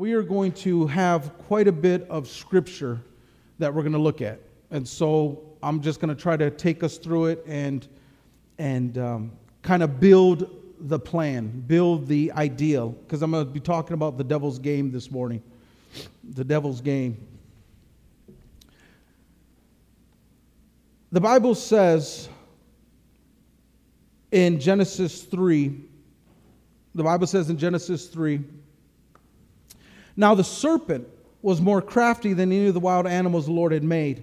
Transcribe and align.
we 0.00 0.14
are 0.14 0.22
going 0.22 0.50
to 0.50 0.86
have 0.86 1.36
quite 1.46 1.68
a 1.68 1.72
bit 1.72 2.08
of 2.08 2.26
scripture 2.26 2.98
that 3.58 3.74
we're 3.74 3.82
going 3.82 3.92
to 3.92 3.98
look 3.98 4.22
at. 4.22 4.40
And 4.70 4.88
so 4.88 5.42
I'm 5.62 5.82
just 5.82 6.00
going 6.00 6.08
to 6.08 6.18
try 6.18 6.38
to 6.38 6.50
take 6.50 6.82
us 6.82 6.96
through 6.96 7.26
it 7.26 7.44
and, 7.46 7.86
and 8.56 8.96
um, 8.96 9.32
kind 9.60 9.82
of 9.82 10.00
build 10.00 10.58
the 10.88 10.98
plan, 10.98 11.48
build 11.66 12.06
the 12.08 12.32
ideal, 12.32 12.88
because 12.88 13.20
I'm 13.20 13.30
going 13.30 13.44
to 13.44 13.52
be 13.52 13.60
talking 13.60 13.92
about 13.92 14.16
the 14.16 14.24
devil's 14.24 14.58
game 14.58 14.90
this 14.90 15.10
morning. 15.10 15.42
The 16.32 16.44
devil's 16.44 16.80
game. 16.80 17.18
The 21.12 21.20
Bible 21.20 21.54
says 21.54 22.30
in 24.32 24.60
Genesis 24.60 25.24
3, 25.24 25.78
the 26.94 27.04
Bible 27.04 27.26
says 27.26 27.50
in 27.50 27.58
Genesis 27.58 28.06
3, 28.06 28.40
now 30.20 30.34
the 30.34 30.44
serpent 30.44 31.08
was 31.42 31.60
more 31.60 31.80
crafty 31.80 32.32
than 32.32 32.52
any 32.52 32.66
of 32.66 32.74
the 32.74 32.80
wild 32.80 33.06
animals 33.06 33.46
the 33.46 33.52
Lord 33.52 33.72
had 33.72 33.82
made. 33.82 34.18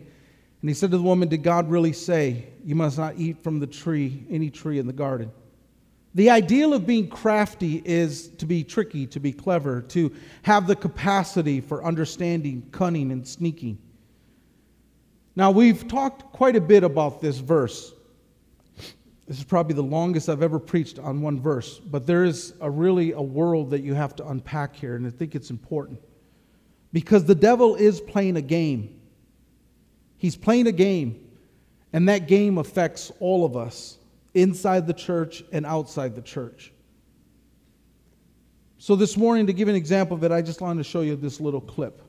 And 0.62 0.70
he 0.70 0.74
said 0.74 0.92
to 0.92 0.98
the 0.98 1.04
woman, 1.04 1.28
Did 1.28 1.44
God 1.44 1.70
really 1.70 1.94
say, 1.94 2.48
You 2.64 2.76
must 2.76 2.98
not 2.98 3.16
eat 3.18 3.44
from 3.44 3.60
the 3.60 3.68
tree, 3.68 4.26
any 4.30 4.50
tree 4.50 4.80
in 4.80 4.88
the 4.88 4.94
garden? 4.94 5.32
The 6.16 6.30
ideal 6.30 6.74
of 6.74 6.88
being 6.88 7.10
crafty 7.10 7.82
is 7.86 8.30
to 8.38 8.46
be 8.46 8.64
tricky, 8.64 9.06
to 9.08 9.20
be 9.20 9.32
clever, 9.32 9.82
to 9.82 10.12
have 10.44 10.66
the 10.66 10.76
capacity 10.76 11.62
for 11.62 11.84
understanding, 11.84 12.68
cunning, 12.72 13.12
and 13.12 13.28
sneaking. 13.28 13.78
Now, 15.36 15.52
we've 15.52 15.88
talked 15.88 16.32
quite 16.32 16.56
a 16.56 16.62
bit 16.62 16.84
about 16.84 17.22
this 17.22 17.38
verse. 17.38 17.94
This 19.28 19.40
is 19.40 19.44
probably 19.44 19.76
the 19.76 19.84
longest 19.84 20.30
I've 20.30 20.42
ever 20.42 20.58
preached 20.58 21.00
on 21.00 21.22
one 21.22 21.40
verse, 21.42 21.80
but 21.80 22.08
there 22.08 22.24
is 22.24 22.54
a 22.62 22.70
really 22.70 23.12
a 23.12 23.22
world 23.22 23.72
that 23.72 23.82
you 23.82 23.94
have 23.94 24.16
to 24.18 24.28
unpack 24.28 24.76
here, 24.76 24.96
and 24.96 25.06
I 25.06 25.10
think 25.10 25.36
it's 25.36 25.50
important. 25.50 26.00
Because 26.94 27.26
the 27.26 27.36
devil 27.36 27.76
is 27.76 28.00
playing 28.00 28.38
a 28.38 28.42
game. 28.42 29.02
He's 30.18 30.38
playing 30.38 30.68
a 30.68 30.72
game, 30.72 31.28
and 31.92 32.08
that 32.08 32.28
game 32.28 32.58
affects 32.58 33.12
all 33.20 33.44
of 33.44 33.58
us 33.58 33.98
inside 34.34 34.88
the 34.88 34.94
church 34.94 35.44
and 35.52 35.66
outside 35.66 36.16
the 36.16 36.22
church. 36.22 36.72
So, 38.78 38.96
this 38.96 39.18
morning, 39.18 39.48
to 39.48 39.54
give 39.54 39.68
an 39.68 39.76
example 39.76 40.16
of 40.16 40.24
it, 40.24 40.32
I 40.32 40.42
just 40.42 40.62
wanted 40.62 40.84
to 40.84 40.90
show 40.90 41.02
you 41.02 41.18
this 41.18 41.42
little 41.42 41.60
clip. 41.60 42.02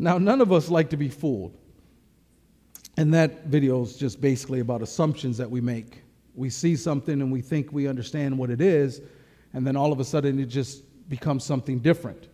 Now, 0.00 0.16
none 0.16 0.40
of 0.40 0.50
us 0.50 0.70
like 0.70 0.88
to 0.90 0.96
be 0.96 1.10
fooled. 1.10 1.58
And 2.96 3.12
that 3.12 3.44
video 3.44 3.82
is 3.82 3.98
just 3.98 4.18
basically 4.18 4.60
about 4.60 4.80
assumptions 4.80 5.36
that 5.36 5.50
we 5.50 5.60
make. 5.60 6.02
We 6.34 6.48
see 6.48 6.74
something 6.74 7.20
and 7.20 7.30
we 7.30 7.42
think 7.42 7.70
we 7.70 7.86
understand 7.86 8.38
what 8.38 8.48
it 8.48 8.62
is, 8.62 9.02
and 9.52 9.66
then 9.66 9.76
all 9.76 9.92
of 9.92 10.00
a 10.00 10.04
sudden 10.04 10.38
it 10.38 10.46
just 10.46 10.84
becomes 11.10 11.44
something 11.44 11.80
different. 11.80 12.28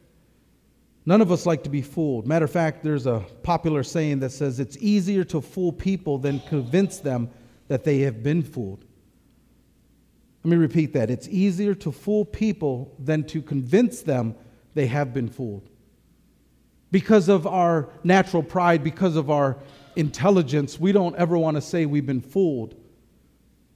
None 1.06 1.20
of 1.20 1.32
us 1.32 1.44
like 1.44 1.64
to 1.64 1.70
be 1.70 1.82
fooled. 1.82 2.24
Matter 2.24 2.44
of 2.44 2.52
fact, 2.52 2.84
there's 2.84 3.06
a 3.06 3.24
popular 3.42 3.82
saying 3.82 4.20
that 4.20 4.30
says 4.30 4.60
it's 4.60 4.76
easier 4.78 5.24
to 5.24 5.40
fool 5.40 5.72
people 5.72 6.18
than 6.18 6.38
convince 6.40 6.98
them 6.98 7.28
that 7.66 7.82
they 7.82 7.98
have 8.00 8.22
been 8.22 8.44
fooled. 8.44 8.84
Let 10.44 10.50
me 10.52 10.56
repeat 10.56 10.92
that. 10.92 11.10
It's 11.10 11.26
easier 11.26 11.74
to 11.74 11.90
fool 11.90 12.24
people 12.24 12.94
than 13.00 13.24
to 13.24 13.42
convince 13.42 14.02
them 14.02 14.36
they 14.74 14.86
have 14.86 15.12
been 15.12 15.28
fooled 15.28 15.68
because 16.90 17.28
of 17.28 17.46
our 17.46 17.88
natural 18.04 18.42
pride, 18.42 18.84
because 18.84 19.16
of 19.16 19.30
our 19.30 19.56
intelligence, 19.96 20.78
we 20.78 20.92
don't 20.92 21.16
ever 21.16 21.36
want 21.36 21.56
to 21.56 21.60
say 21.60 21.86
we've 21.86 22.06
been 22.06 22.20
fooled. 22.20 22.74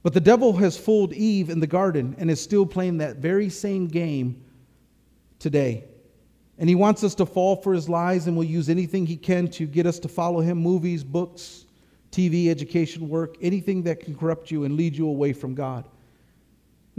But 0.03 0.13
the 0.13 0.19
devil 0.19 0.53
has 0.53 0.77
fooled 0.77 1.13
Eve 1.13 1.49
in 1.49 1.59
the 1.59 1.67
garden 1.67 2.15
and 2.17 2.31
is 2.31 2.41
still 2.41 2.65
playing 2.65 2.97
that 2.97 3.17
very 3.17 3.49
same 3.49 3.87
game 3.87 4.43
today. 5.39 5.83
And 6.57 6.69
he 6.69 6.75
wants 6.75 7.03
us 7.03 7.15
to 7.15 7.25
fall 7.25 7.55
for 7.55 7.73
his 7.73 7.89
lies 7.89 8.27
and 8.27 8.37
will 8.37 8.43
use 8.43 8.69
anything 8.69 9.05
he 9.05 9.17
can 9.17 9.47
to 9.49 9.65
get 9.65 9.85
us 9.85 9.99
to 9.99 10.07
follow 10.07 10.41
him 10.41 10.57
movies, 10.57 11.03
books, 11.03 11.65
TV, 12.11 12.49
education, 12.49 13.09
work, 13.09 13.35
anything 13.41 13.83
that 13.83 13.99
can 13.99 14.15
corrupt 14.15 14.51
you 14.51 14.63
and 14.63 14.75
lead 14.75 14.95
you 14.95 15.07
away 15.07 15.33
from 15.33 15.55
God. 15.55 15.85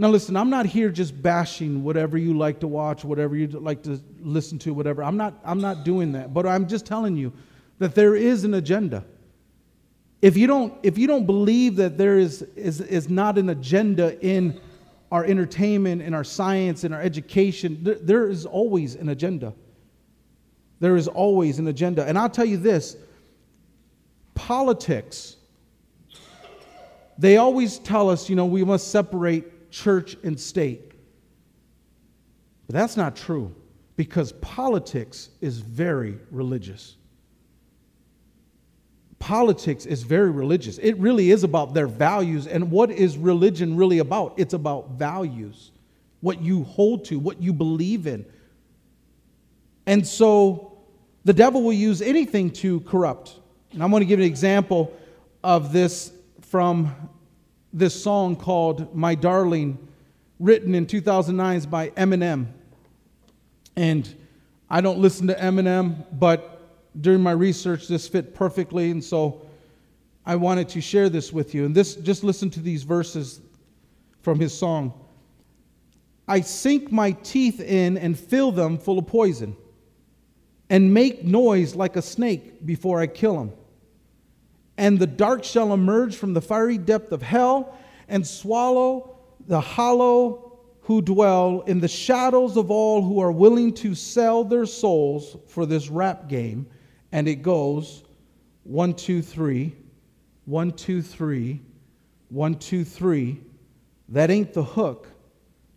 Now, 0.03 0.09
listen, 0.09 0.35
I'm 0.35 0.49
not 0.49 0.65
here 0.65 0.89
just 0.89 1.21
bashing 1.21 1.81
whatever 1.81 2.17
you 2.17 2.37
like 2.37 2.59
to 2.59 2.67
watch, 2.67 3.05
whatever 3.05 3.37
you 3.37 3.47
like 3.47 3.83
to 3.83 4.01
listen 4.19 4.59
to, 4.59 4.73
whatever. 4.73 5.01
I'm 5.01 5.15
not, 5.15 5.33
I'm 5.45 5.61
not 5.61 5.85
doing 5.85 6.11
that. 6.11 6.33
But 6.33 6.45
I'm 6.45 6.67
just 6.67 6.85
telling 6.85 7.15
you 7.15 7.31
that 7.79 7.95
there 7.95 8.13
is 8.13 8.43
an 8.43 8.55
agenda. 8.55 9.05
If 10.21 10.35
you 10.35 10.45
don't, 10.45 10.73
if 10.83 10.97
you 10.97 11.07
don't 11.07 11.25
believe 11.25 11.77
that 11.77 11.97
there 11.97 12.19
is, 12.19 12.41
is, 12.57 12.81
is 12.81 13.07
not 13.07 13.37
an 13.37 13.47
agenda 13.47 14.19
in 14.19 14.59
our 15.09 15.23
entertainment, 15.23 16.01
in 16.01 16.13
our 16.13 16.25
science, 16.25 16.83
in 16.83 16.91
our 16.91 17.01
education, 17.01 17.81
there, 17.81 17.95
there 17.95 18.27
is 18.27 18.45
always 18.45 18.95
an 18.95 19.07
agenda. 19.07 19.53
There 20.81 20.97
is 20.97 21.07
always 21.07 21.59
an 21.59 21.67
agenda. 21.69 22.05
And 22.05 22.17
I'll 22.17 22.29
tell 22.29 22.43
you 22.43 22.57
this 22.57 22.97
politics, 24.35 25.37
they 27.17 27.37
always 27.37 27.79
tell 27.79 28.09
us, 28.09 28.29
you 28.29 28.35
know, 28.35 28.45
we 28.45 28.65
must 28.65 28.91
separate 28.91 29.45
church 29.73 30.15
and 30.23 30.39
state. 30.39 30.91
But 32.67 32.75
that's 32.75 32.95
not 32.95 33.15
true 33.15 33.53
because 33.95 34.31
politics 34.33 35.29
is 35.41 35.57
very 35.57 36.19
religious. 36.29 36.95
Politics 39.17 39.85
is 39.85 40.03
very 40.03 40.29
religious. 40.29 40.77
It 40.77 40.97
really 40.97 41.31
is 41.31 41.43
about 41.43 41.73
their 41.73 41.87
values. 41.87 42.45
And 42.45 42.69
what 42.69 42.91
is 42.91 43.17
religion 43.17 43.75
really 43.75 43.97
about? 43.99 44.35
It's 44.37 44.53
about 44.53 44.91
values, 44.91 45.71
what 46.21 46.41
you 46.41 46.65
hold 46.65 47.05
to, 47.05 47.17
what 47.17 47.41
you 47.41 47.51
believe 47.51 48.05
in. 48.05 48.25
And 49.87 50.05
so 50.05 50.77
the 51.25 51.33
devil 51.33 51.63
will 51.63 51.73
use 51.73 52.01
anything 52.01 52.51
to 52.51 52.81
corrupt. 52.81 53.39
And 53.71 53.81
I'm 53.83 53.89
going 53.89 54.01
to 54.01 54.05
give 54.05 54.19
an 54.19 54.25
example 54.25 54.95
of 55.43 55.73
this 55.73 56.11
from 56.41 57.09
this 57.73 58.01
song 58.01 58.35
called 58.35 58.95
My 58.95 59.15
Darling, 59.15 59.79
written 60.39 60.75
in 60.75 60.85
2009 60.85 61.69
by 61.69 61.89
Eminem. 61.89 62.47
And 63.75 64.13
I 64.69 64.79
don't 64.79 64.99
listen 64.99 65.25
to 65.27 65.33
Eminem, 65.33 66.05
but 66.19 67.01
during 67.01 67.21
my 67.21 67.31
research, 67.31 67.87
this 67.87 68.07
fit 68.07 68.35
perfectly. 68.35 68.91
And 68.91 69.03
so 69.03 69.41
I 70.23 70.35
wanted 70.35 70.69
to 70.69 70.81
share 70.81 71.09
this 71.09 71.33
with 71.33 71.55
you. 71.55 71.65
And 71.65 71.73
this, 71.73 71.95
just 71.95 72.23
listen 72.23 72.51
to 72.51 72.59
these 72.59 72.83
verses 72.83 73.41
from 74.21 74.39
his 74.39 74.55
song. 74.55 74.93
I 76.27 76.41
sink 76.41 76.91
my 76.91 77.11
teeth 77.11 77.59
in 77.59 77.97
and 77.97 78.17
fill 78.17 78.51
them 78.51 78.77
full 78.77 78.99
of 78.99 79.07
poison, 79.07 79.57
and 80.69 80.93
make 80.93 81.23
noise 81.23 81.75
like 81.75 81.95
a 81.95 82.01
snake 82.01 82.65
before 82.65 83.01
I 83.01 83.07
kill 83.07 83.41
him 83.41 83.51
and 84.77 84.99
the 84.99 85.07
dark 85.07 85.43
shall 85.43 85.73
emerge 85.73 86.15
from 86.15 86.33
the 86.33 86.41
fiery 86.41 86.77
depth 86.77 87.11
of 87.11 87.21
hell 87.21 87.77
and 88.07 88.25
swallow 88.25 89.17
the 89.47 89.59
hollow 89.59 90.59
who 90.81 91.01
dwell 91.01 91.61
in 91.61 91.79
the 91.79 91.87
shadows 91.87 92.57
of 92.57 92.69
all 92.69 93.01
who 93.01 93.19
are 93.19 93.31
willing 93.31 93.73
to 93.73 93.95
sell 93.95 94.43
their 94.43 94.65
souls 94.65 95.37
for 95.47 95.65
this 95.65 95.89
rap 95.89 96.27
game. 96.27 96.67
And 97.11 97.27
it 97.27 97.41
goes 97.41 98.03
one, 98.63 98.93
two, 98.93 99.21
three, 99.21 99.75
one, 100.45 100.71
two, 100.71 101.01
three, 101.01 101.61
one, 102.29 102.55
two, 102.55 102.83
three. 102.83 103.39
That 104.09 104.29
ain't 104.29 104.53
the 104.53 104.63
hook. 104.63 105.07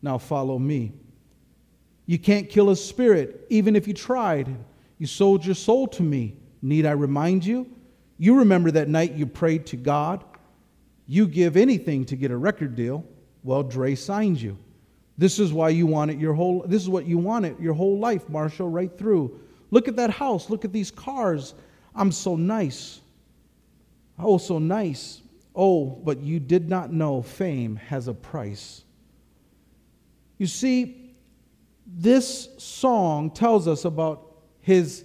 Now 0.03 0.19
follow 0.19 0.59
me. 0.59 0.93
You 2.07 2.19
can't 2.19 2.49
kill 2.49 2.71
a 2.71 2.77
spirit, 2.77 3.47
even 3.51 3.77
if 3.77 3.87
you 3.87 3.95
tried. 3.95 4.57
You 4.99 5.07
sold 5.07 5.45
your 5.45 5.55
soul 5.55 5.87
to 5.89 6.03
me. 6.03 6.37
Need 6.63 6.87
I 6.87 6.93
remind 6.93 7.45
you? 7.45 7.71
You 8.19 8.39
remember 8.39 8.71
that 8.73 8.89
night 8.89 9.15
you 9.15 9.27
prayed 9.27 9.67
to 9.67 9.77
God. 9.77 10.25
You 11.07 11.27
give 11.27 11.57
anything 11.57 12.05
to 12.07 12.17
get 12.17 12.31
a 12.31 12.37
record 12.37 12.75
deal. 12.75 13.05
Well, 13.43 13.63
Dre 13.63 13.95
signed 13.95 14.41
you. 14.41 14.59
This 15.19 15.39
is 15.39 15.53
why 15.53 15.71
you 15.71 15.87
want 15.87 16.11
it 16.11 16.19
your 16.19 16.35
whole 16.35 16.65
this 16.67 16.83
is 16.83 16.89
what 16.89 17.07
you 17.07 17.19
wanted 17.19 17.59
your 17.59 17.75
whole 17.75 17.99
life, 17.99 18.29
Marshall, 18.29 18.69
right 18.69 18.97
through. 18.99 19.41
Look 19.71 19.89
at 19.89 19.97
that 19.97 20.11
house, 20.11 20.51
look 20.51 20.65
at 20.65 20.73
these 20.73 20.91
cars. 20.91 21.55
I'm 21.95 22.13
so 22.13 22.37
nice. 22.37 23.01
Oh, 24.19 24.39
so 24.39 24.59
nice. 24.59 25.23
Oh, 25.55 25.87
but 25.87 26.21
you 26.21 26.39
did 26.39 26.69
not 26.69 26.93
know 26.93 27.23
fame 27.23 27.77
has 27.77 28.09
a 28.09 28.15
price. 28.15 28.85
You 30.39 30.47
see, 30.47 31.15
this 31.87 32.49
song 32.59 33.31
tells 33.31 33.67
us 33.67 33.85
about 33.87 34.37
his 34.61 35.05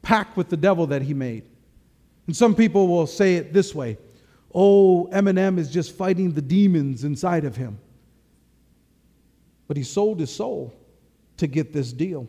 pact 0.00 0.36
with 0.36 0.48
the 0.48 0.56
devil 0.56 0.86
that 0.86 1.02
he 1.02 1.12
made. 1.12 1.44
And 2.30 2.36
some 2.36 2.54
people 2.54 2.86
will 2.86 3.08
say 3.08 3.34
it 3.34 3.52
this 3.52 3.74
way 3.74 3.98
Oh, 4.54 5.08
Eminem 5.12 5.58
is 5.58 5.68
just 5.68 5.96
fighting 5.96 6.30
the 6.30 6.40
demons 6.40 7.02
inside 7.02 7.44
of 7.44 7.56
him. 7.56 7.80
But 9.66 9.76
he 9.76 9.82
sold 9.82 10.20
his 10.20 10.32
soul 10.32 10.72
to 11.38 11.48
get 11.48 11.72
this 11.72 11.92
deal. 11.92 12.28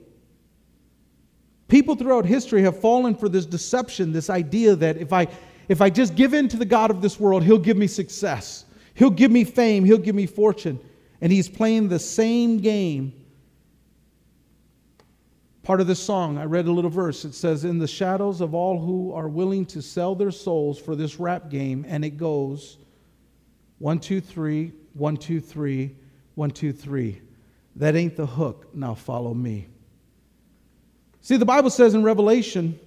People 1.68 1.95
throughout 1.95 2.25
history 2.25 2.63
have 2.63 2.80
fallen 2.80 3.13
for 3.13 3.30
this 3.30 3.45
deception, 3.45 4.12
this 4.12 4.31
idea 4.31 4.75
that 4.75 4.98
if 4.98 5.13
I, 5.13 5.27
if 5.69 5.81
I 5.81 5.92
just 5.92 6.15
give 6.15 6.33
in 6.33 6.47
to 6.47 6.57
the 6.57 6.65
God 6.65 6.89
of 6.89 7.04
this 7.04 7.19
world, 7.19 7.44
he'll 7.44 7.59
give 7.59 7.77
me 7.77 7.86
success, 7.86 8.65
he'll 8.95 9.12
give 9.12 9.30
me 9.30 9.44
fame, 9.44 9.86
he'll 9.86 10.00
give 10.00 10.15
me 10.15 10.25
fortune. 10.25 10.80
And 11.21 11.31
he's 11.31 11.47
playing 11.47 11.89
the 11.89 12.00
same 12.00 12.57
game 12.57 13.13
part 15.63 15.81
of 15.81 15.88
this 15.88 16.02
song, 16.02 16.38
I 16.38 16.46
read 16.46 16.68
a 16.68 16.72
little 16.72 16.90
verse. 16.90 17.25
It 17.25 17.34
says, 17.34 17.63
In 17.63 17.78
the 17.78 17.88
shadows 17.88 18.42
of 18.42 18.54
all 18.54 18.80
who 18.80 19.13
are 19.13 19.28
willing 19.28 19.66
to 19.68 19.81
sell 19.81 20.16
their 20.16 20.31
souls 20.31 20.80
for 20.80 20.96
this 20.96 21.19
rap 21.19 21.50
game, 21.50 21.86
and 21.88 22.04
it 22.04 22.18
goes 22.18 22.78
one, 23.80 24.00
two, 24.00 24.22
three, 24.22 24.74
one, 24.94 25.18
two, 25.18 25.40
three, 25.40 25.96
one, 26.36 26.52
two, 26.52 26.74
three. 26.74 27.22
That 27.75 27.96
ain't 27.96 28.16
the 28.16 28.25
hook. 28.25 28.68
Now 28.74 28.96
follow 28.96 29.34
me. 29.34 29.68
See, 31.22 31.38
the 31.38 31.46
Bible 31.46 31.69
says 31.69 31.94
in 31.94 32.04
Revelation 32.04 32.80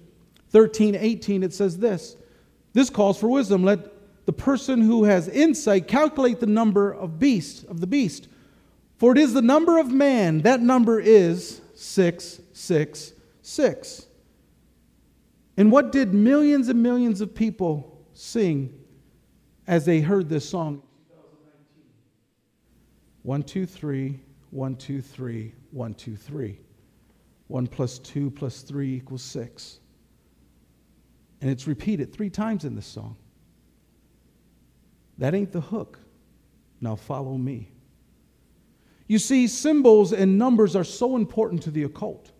13, 0.49 0.95
18, 0.95 1.43
it 1.43 1.53
says 1.53 1.77
this. 1.77 2.15
This 2.73 2.89
calls 2.89 3.19
for 3.19 3.29
wisdom. 3.29 3.63
Let 3.63 3.79
the 4.25 4.33
person 4.33 4.81
who 4.81 5.05
has 5.05 5.27
insight 5.27 5.87
calculate 5.87 6.39
the 6.39 6.45
number 6.45 6.91
of 6.91 7.19
beast 7.19 7.65
of 7.65 7.79
the 7.79 7.87
beast. 7.87 8.27
For 8.97 9.11
it 9.11 9.17
is 9.17 9.33
the 9.33 9.41
number 9.41 9.77
of 9.77 9.91
man. 9.91 10.41
That 10.41 10.61
number 10.61 10.99
is 10.99 11.61
six 11.73 12.39
6 12.55 13.11
6. 13.41 14.07
And 15.57 15.71
what 15.71 15.91
did 15.91 16.13
millions 16.13 16.69
and 16.69 16.81
millions 16.81 17.21
of 17.21 17.35
people 17.35 18.01
sing 18.13 18.73
as 19.67 19.85
they 19.85 19.99
heard 19.99 20.29
this 20.29 20.49
song? 20.49 20.81
One, 23.21 23.43
two, 23.43 23.65
three, 23.65 24.21
one, 24.51 24.75
two, 24.75 25.01
three, 25.01 25.53
one, 25.71 25.93
two, 25.93 26.15
three. 26.15 26.59
One 27.47 27.67
plus 27.67 27.99
two 27.99 28.31
plus 28.31 28.61
three 28.61 28.95
equals 28.95 29.21
six. 29.21 29.79
And 31.41 31.51
it's 31.51 31.67
repeated 31.67 32.13
three 32.13 32.29
times 32.29 32.65
in 32.65 32.73
this 32.75 32.87
song. 32.87 33.17
That 35.17 35.35
ain't 35.35 35.51
the 35.51 35.61
hook. 35.61 35.99
Now 36.81 36.95
follow 36.95 37.37
me. 37.37 37.69
You 39.07 39.19
see, 39.19 39.47
symbols 39.47 40.13
and 40.13 40.39
numbers 40.39 40.75
are 40.75 40.83
so 40.83 41.15
important 41.15 41.61
to 41.63 41.71
the 41.71 41.83
occult. 41.83 42.31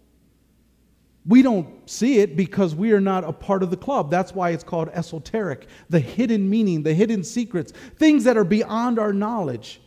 We 1.27 1.41
don't 1.41 1.89
see 1.89 2.19
it 2.19 2.35
because 2.35 2.75
we 2.75 2.91
are 2.91 3.01
not 3.01 3.23
a 3.23 3.33
part 3.33 3.63
of 3.63 3.71
the 3.71 3.77
club. 3.77 4.11
That's 4.11 4.33
why 4.33 4.51
it's 4.51 4.63
called 4.63 4.89
esoteric, 4.89 5.67
the 5.89 5.99
hidden 5.99 6.47
meaning, 6.47 6.83
the 6.83 6.93
hidden 6.93 7.23
secrets, 7.23 7.73
things 7.97 8.23
that 8.25 8.37
are 8.37 8.43
beyond 8.43 8.99
our 8.99 9.11
knowledge. 9.11 9.81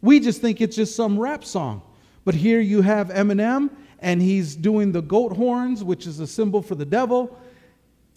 We 0.00 0.20
just 0.20 0.40
think 0.40 0.60
it's 0.60 0.76
just 0.76 0.94
some 0.94 1.18
rap 1.18 1.44
song. 1.44 1.82
But 2.24 2.36
here 2.36 2.60
you 2.60 2.82
have 2.82 3.08
Eminem, 3.08 3.70
and 3.98 4.22
he's 4.22 4.54
doing 4.54 4.92
the 4.92 5.02
goat 5.02 5.36
horns, 5.36 5.82
which 5.82 6.06
is 6.06 6.20
a 6.20 6.26
symbol 6.26 6.62
for 6.62 6.76
the 6.76 6.84
devil. 6.84 7.36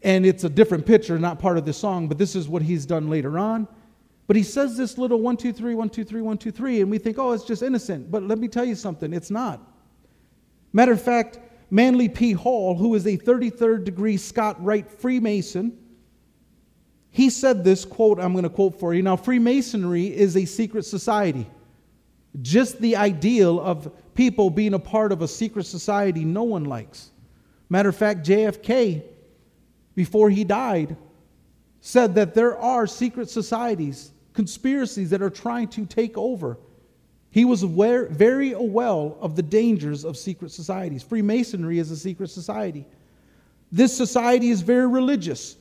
And 0.03 0.25
it's 0.25 0.43
a 0.43 0.49
different 0.49 0.85
picture, 0.85 1.17
not 1.17 1.39
part 1.39 1.57
of 1.57 1.65
the 1.65 1.73
song, 1.73 2.07
but 2.07 2.17
this 2.17 2.35
is 2.35 2.47
what 2.47 2.61
he's 2.61 2.85
done 2.85 3.09
later 3.09 3.39
on. 3.39 3.67
But 4.27 4.35
he 4.35 4.43
says 4.43 4.77
this 4.77 4.99
little 4.99 5.19
one, 5.19 5.37
two, 5.37 5.51
three, 5.51 5.73
one, 5.73 5.89
two, 5.89 6.03
three, 6.03 6.21
one, 6.21 6.37
two, 6.37 6.51
three, 6.51 6.81
and 6.81 6.91
we 6.91 6.99
think, 6.99 7.17
oh, 7.17 7.31
it's 7.31 7.43
just 7.43 7.63
innocent. 7.63 8.11
But 8.11 8.21
let 8.23 8.37
me 8.37 8.47
tell 8.47 8.63
you 8.63 8.75
something, 8.75 9.11
it's 9.11 9.31
not. 9.31 9.59
Matter 10.71 10.91
of 10.91 11.01
fact, 11.01 11.39
Manly 11.71 12.09
P. 12.09 12.31
Hall, 12.31 12.75
who 12.75 12.95
is 12.95 13.05
a 13.05 13.17
33rd 13.17 13.83
degree 13.83 14.17
Scott 14.17 14.63
Rite 14.63 14.89
Freemason, 14.89 15.77
he 17.11 17.29
said 17.29 17.63
this 17.63 17.85
quote, 17.85 18.19
I'm 18.19 18.33
going 18.33 18.43
to 18.43 18.49
quote 18.49 18.79
for 18.79 18.93
you. 18.93 19.01
Now, 19.01 19.15
Freemasonry 19.15 20.05
is 20.05 20.35
a 20.37 20.45
secret 20.45 20.85
society. 20.85 21.47
Just 22.41 22.79
the 22.79 22.95
ideal 22.95 23.59
of 23.59 23.91
people 24.13 24.49
being 24.49 24.73
a 24.73 24.79
part 24.79 25.11
of 25.11 25.21
a 25.21 25.27
secret 25.27 25.65
society 25.65 26.23
no 26.23 26.43
one 26.43 26.65
likes. 26.65 27.11
Matter 27.69 27.89
of 27.89 27.95
fact, 27.95 28.25
JFK, 28.25 29.03
before 29.95 30.29
he 30.29 30.43
died, 30.43 30.95
said 31.81 32.15
that 32.15 32.33
there 32.33 32.57
are 32.57 32.85
secret 32.85 33.29
societies, 33.29 34.11
conspiracies 34.33 35.09
that 35.09 35.21
are 35.21 35.29
trying 35.29 35.67
to 35.69 35.85
take 35.85 36.17
over 36.17 36.57
he 37.31 37.45
was 37.45 37.63
aware, 37.63 38.07
very 38.07 38.55
well 38.55 39.17
of 39.21 39.35
the 39.35 39.43
dangers 39.43 40.03
of 40.03 40.17
secret 40.17 40.51
societies. 40.51 41.03
Freemasonry 41.03 41.77
is 41.79 41.91
a 41.91 41.97
secret 41.97 42.29
society. 42.29 42.85
This 43.71 43.95
society 43.95 44.49
is 44.49 44.61
very 44.61 44.87
religious. 44.87 45.55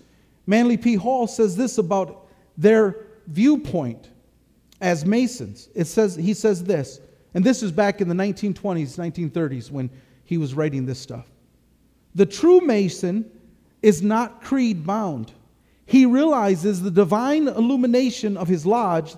Manly 0.47 0.79
P. 0.79 0.95
Hall 0.95 1.27
says 1.27 1.57
this 1.57 1.77
about 1.77 2.27
their 2.57 2.97
viewpoint 3.27 4.09
as 4.81 5.05
Masons. 5.05 5.69
It 5.75 5.87
says, 5.87 6.15
he 6.15 6.33
says 6.33 6.65
this, 6.65 7.01
and 7.35 7.45
this 7.45 7.63
is 7.63 7.71
back 7.71 8.01
in 8.01 8.09
the 8.09 8.15
1920s, 8.15 8.97
1930s 8.99 9.71
when 9.71 9.91
he 10.25 10.39
was 10.39 10.55
writing 10.55 10.87
this 10.87 10.99
stuff. 10.99 11.27
The 12.15 12.27
true 12.27 12.61
Mason 12.61 13.31
is 13.83 14.03
not 14.03 14.43
creed 14.43 14.87
bound. 14.87 15.33
He 15.85 16.07
realizes 16.07 16.83
the 16.83 16.91
divine 16.91 17.49
illumination 17.49 18.37
of 18.37 18.49
his 18.49 18.65
lodge 18.65 19.17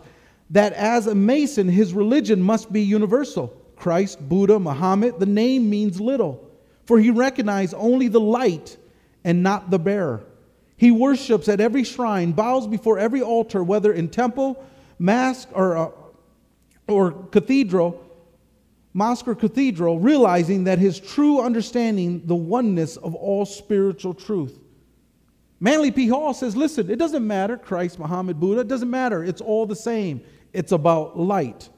that 0.51 0.73
as 0.73 1.07
a 1.07 1.15
Mason, 1.15 1.69
his 1.69 1.95
religion 1.95 2.43
must 2.43 2.73
be 2.73 2.83
universal. 2.83 3.49
Christ, 3.77 4.29
Buddha, 4.29 4.59
Muhammad, 4.59 5.19
the 5.19 5.27
name 5.27 5.71
means 5.71 6.01
little, 6.01 6.47
for 6.85 6.99
he 6.99 7.11
recognized 7.11 7.75
only 7.77 8.09
the 8.09 8.21
light 8.21 8.77
and 9.25 9.43
not 9.43 9.71
the 9.71 9.79
bearer. 9.79 10.23
He 10.77 10.91
worships 10.91 11.49
at 11.49 11.61
every 11.61 11.85
shrine, 11.85 12.33
bows 12.33 12.67
before 12.67 12.99
every 12.99 13.23
altar, 13.23 13.63
whether 13.63 13.93
in 13.93 14.09
temple, 14.09 14.63
mosque, 14.99 15.49
or, 15.53 15.77
uh, 15.77 15.91
or 16.89 17.13
cathedral, 17.13 18.05
mosque 18.93 19.29
or 19.29 19.35
cathedral, 19.35 20.01
realizing 20.01 20.65
that 20.65 20.79
his 20.79 20.99
true 20.99 21.41
understanding 21.41 22.23
the 22.27 22.35
oneness 22.35 22.97
of 22.97 23.15
all 23.15 23.47
spiritual 23.47 24.15
truth. 24.15 24.59
Manly 25.61 25.91
P. 25.91 26.09
Hall 26.09 26.33
says, 26.33 26.57
listen, 26.57 26.91
it 26.91 26.99
doesn't 26.99 27.27
matter, 27.27 27.57
Christ, 27.57 27.99
Muhammad, 27.99 28.41
Buddha, 28.41 28.63
it 28.63 28.69
doesn't 28.69 28.91
matter. 28.91 29.23
It's 29.23 29.43
all 29.43 29.67
the 29.67 29.77
same 29.77 30.23
it's 30.53 30.73
about 30.73 31.19
light. 31.19 31.69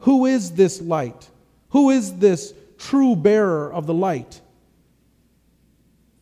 Who 0.00 0.26
is 0.26 0.52
this 0.52 0.80
light? 0.80 1.28
Who 1.70 1.90
is 1.90 2.16
this 2.16 2.54
true 2.78 3.16
bearer 3.16 3.72
of 3.72 3.86
the 3.86 3.94
light? 3.94 4.40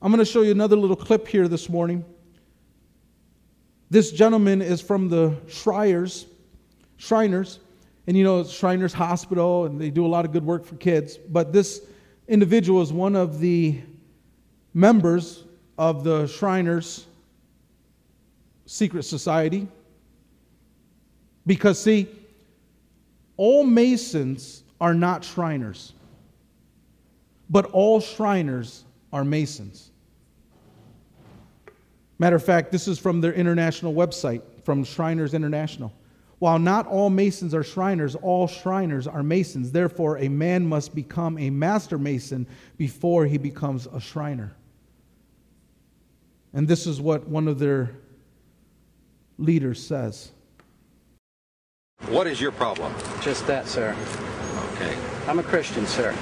I'm 0.01 0.13
going 0.13 0.25
to 0.25 0.31
show 0.31 0.43
you 0.43 0.51
another 0.51 0.77
little 0.77 0.97
clip 0.97 1.27
here 1.27 1.49
this 1.49 1.69
morning. 1.69 2.05
This 3.91 4.13
gentleman 4.13 4.63
is 4.63 4.81
from 4.81 5.09
the 5.09 5.37
Shriners, 5.47 6.27
Shriners, 6.97 7.61
and 8.07 8.17
you 8.17 8.25
know 8.25 8.45
Shriners 8.45 8.93
Hospital, 8.93 9.67
and 9.67 9.81
they 9.81 9.91
do 9.91 10.05
a 10.05 10.09
lot 10.09 10.25
of 10.25 10.33
good 10.33 10.45
work 10.45 10.65
for 10.65 10.77
kids. 10.77 11.17
But 11.17 11.53
this 11.53 11.83
individual 12.29 12.83
is 12.83 12.93
one 12.93 13.17
of 13.17 13.41
the 13.41 13.81
members 14.75 15.45
of 15.79 16.05
the 16.05 16.27
Shriners 16.27 17.07
Secret 18.67 19.05
Society. 19.05 19.69
Because, 21.47 21.81
see, 21.81 22.09
all 23.37 23.65
Masons 23.65 24.65
are 24.81 24.95
not 24.95 25.25
Shriners, 25.25 25.93
but 27.49 27.67
all 27.67 28.01
Shriners 28.01 28.85
are 29.13 29.25
Masons. 29.25 29.91
Matter 32.19 32.37
of 32.37 32.45
fact, 32.45 32.73
this 32.73 32.89
is 32.89 32.99
from 32.99 33.21
their 33.21 33.33
international 33.33 33.95
website, 33.95 34.43
from 34.65 34.85
Shriners 34.85 35.35
International. 35.35 35.93
While 36.39 36.59
not 36.59 36.87
all 36.87 37.09
Masons 37.09 37.55
are 37.55 37.63
Shriners, 37.63 38.15
all 38.15 38.47
Shriners 38.47 39.07
are 39.07 39.23
Masons. 39.23 39.73
Therefore, 39.73 40.19
a 40.19 40.29
man 40.29 40.67
must 40.67 40.95
become 40.95 41.39
a 41.39 41.51
master 41.51 41.97
Mason 41.97 42.47
before 42.77 43.25
he 43.25 43.39
becomes 43.39 43.87
a 43.87 44.01
Shriner. 44.01 44.55
And 46.53 46.67
this 46.67 46.87
is 46.87 47.01
what 47.01 47.27
one 47.29 47.49
of 47.49 47.59
their 47.59 47.91
leaders 49.39 49.85
says. 49.85 50.31
What 52.09 52.29
is 52.29 52.41
your 52.41 52.53
problem? 52.53 52.95
Just 53.21 53.47
that, 53.49 53.67
sir. 53.67 53.97
Okay. 54.75 54.97
I'm 55.27 55.41
a 55.41 55.43
Christian, 55.43 55.87
sir. 55.87 56.15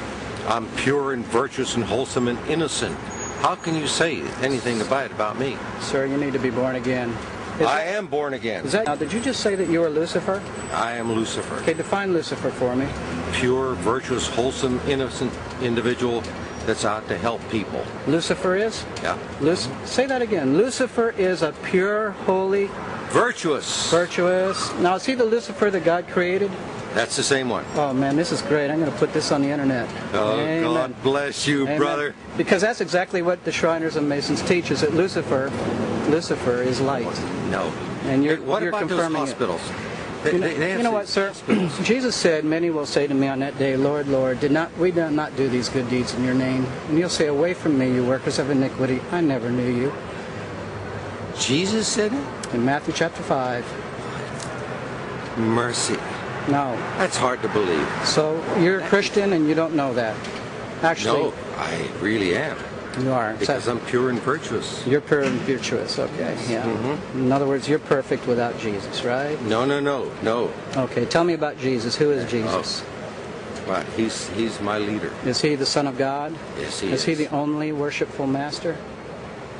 I'm 0.48 0.66
pure 0.76 1.12
and 1.12 1.22
virtuous 1.26 1.76
and 1.76 1.84
wholesome 1.84 2.28
and 2.28 2.38
innocent. 2.48 2.96
How 3.40 3.54
can 3.54 3.74
you 3.74 3.86
say 3.86 4.22
anything 4.40 4.78
bad 4.88 5.10
about 5.10 5.38
me? 5.38 5.58
Sir, 5.80 6.06
you 6.06 6.16
need 6.16 6.32
to 6.32 6.38
be 6.38 6.48
born 6.48 6.76
again. 6.76 7.10
Is 7.60 7.66
I 7.66 7.84
that, 7.84 7.96
am 7.96 8.06
born 8.06 8.32
again. 8.32 8.64
Is 8.64 8.72
that, 8.72 8.86
now, 8.86 8.96
did 8.96 9.12
you 9.12 9.20
just 9.20 9.40
say 9.40 9.54
that 9.56 9.68
you 9.68 9.84
are 9.84 9.90
Lucifer? 9.90 10.42
I 10.72 10.92
am 10.92 11.12
Lucifer. 11.12 11.54
Okay, 11.56 11.74
define 11.74 12.14
Lucifer 12.14 12.50
for 12.50 12.74
me. 12.74 12.88
Pure, 13.32 13.74
virtuous, 13.74 14.26
wholesome, 14.26 14.80
innocent 14.88 15.32
individual 15.60 16.22
that's 16.64 16.86
out 16.86 17.06
to 17.08 17.18
help 17.18 17.46
people. 17.50 17.84
Lucifer 18.06 18.56
is? 18.56 18.86
Yeah. 19.02 19.18
Luc- 19.42 19.58
say 19.84 20.06
that 20.06 20.22
again. 20.22 20.56
Lucifer 20.56 21.10
is 21.10 21.42
a 21.42 21.52
pure, 21.62 22.12
holy, 22.26 22.70
Virtuous. 23.14 23.92
Virtuous. 23.92 24.72
Now, 24.80 24.96
is 24.96 25.04
he 25.06 25.14
the 25.14 25.24
Lucifer 25.24 25.70
that 25.70 25.84
God 25.84 26.08
created? 26.08 26.50
That's 26.94 27.14
the 27.14 27.22
same 27.22 27.48
one. 27.48 27.64
Oh, 27.76 27.92
man, 27.94 28.16
this 28.16 28.32
is 28.32 28.42
great. 28.42 28.72
I'm 28.72 28.80
going 28.80 28.90
to 28.90 28.98
put 28.98 29.12
this 29.12 29.30
on 29.30 29.40
the 29.40 29.48
internet. 29.50 29.88
Oh, 30.14 30.32
Amen. 30.32 30.64
God 30.64 31.02
bless 31.04 31.46
you, 31.46 31.62
Amen. 31.62 31.78
brother. 31.78 32.12
Because 32.36 32.60
that's 32.60 32.80
exactly 32.80 33.22
what 33.22 33.44
the 33.44 33.52
Shriners 33.52 33.94
and 33.94 34.08
Masons 34.08 34.42
teach 34.42 34.72
is 34.72 34.80
that 34.80 34.94
Lucifer, 34.94 35.52
Lucifer 36.08 36.60
is 36.60 36.80
light. 36.80 37.04
No. 37.50 37.72
And 38.06 38.24
you're- 38.24 38.34
Hey, 38.36 38.42
what 38.42 38.62
you're 38.62 38.70
about 38.70 38.80
those 38.88 38.98
confirming 38.98 39.22
it. 39.22 39.26
hospitals? 39.26 39.60
They, 40.24 40.32
You 40.32 40.38
know, 40.40 40.48
you 40.78 40.82
know 40.82 40.90
what, 40.90 41.06
sir? 41.06 41.32
Jesus 41.84 42.16
said, 42.16 42.44
"Many 42.44 42.70
will 42.70 42.86
say 42.86 43.06
to 43.06 43.14
me 43.14 43.28
on 43.28 43.38
that 43.40 43.56
day, 43.60 43.76
Lord, 43.76 44.08
Lord, 44.08 44.40
did 44.40 44.50
not 44.50 44.76
we 44.78 44.90
did 44.90 45.12
not 45.12 45.36
do 45.36 45.48
these 45.48 45.68
good 45.68 45.88
deeds 45.88 46.14
in 46.14 46.24
your 46.24 46.34
name?" 46.34 46.66
And 46.88 46.98
you'll 46.98 47.10
say, 47.10 47.26
"Away 47.28 47.52
from 47.54 47.78
me, 47.78 47.92
you 47.92 48.02
workers 48.04 48.38
of 48.40 48.48
iniquity! 48.50 49.00
I 49.12 49.20
never 49.20 49.50
knew 49.50 49.70
you." 49.70 49.92
Jesus 51.38 51.86
said 51.88 52.12
it? 52.12 52.54
In 52.54 52.64
Matthew 52.64 52.94
chapter 52.94 53.22
five. 53.22 53.64
Mercy. 55.38 55.96
No. 56.48 56.76
That's 56.98 57.16
hard 57.16 57.42
to 57.42 57.48
believe. 57.48 57.88
So 58.04 58.42
you're 58.60 58.80
a 58.80 58.88
Christian 58.88 59.32
and 59.32 59.48
you 59.48 59.54
don't 59.54 59.74
know 59.74 59.92
that. 59.94 60.16
Actually, 60.82 61.22
No, 61.30 61.34
I 61.56 61.88
really 62.00 62.36
am. 62.36 62.56
you 63.00 63.10
are. 63.10 63.32
Because 63.34 63.64
So- 63.64 63.72
I'm 63.72 63.80
pure 63.80 64.10
and 64.10 64.20
virtuous. 64.20 64.86
you're 64.86 65.00
pure 65.00 65.22
and 65.22 65.40
virtuous. 65.40 65.98
Okay. 65.98 66.36
Yeah. 66.48 66.62
Mm-hmm. 66.64 67.18
In 67.24 67.32
other 67.32 67.46
words, 67.46 67.68
you're 67.68 67.78
perfect 67.78 68.26
without 68.26 68.58
Jesus, 68.58 69.02
right? 69.04 69.40
No, 69.42 69.64
no, 69.64 69.80
no, 69.80 70.10
no. 70.22 70.50
Okay. 70.76 71.04
Tell 71.06 71.24
me 71.24 71.32
about 71.32 71.58
Jesus. 71.58 71.96
Who 71.96 72.10
is 72.10 72.30
Jesus? 72.30 72.84
But 73.66 73.86
he's 73.96 74.28
he's 74.30 74.60
my 74.60 74.76
leader. 74.78 75.10
Is 75.24 75.40
he 75.40 75.54
the 75.54 75.64
Son 75.66 75.86
of 75.86 75.96
God? 75.96 76.36
Yes, 76.60 76.80
he 76.80 76.88
is 76.88 77.00
is. 77.00 77.04
he 77.04 77.14
the 77.14 77.30
only 77.34 77.72
worshipful 77.72 78.26
master? 78.26 78.76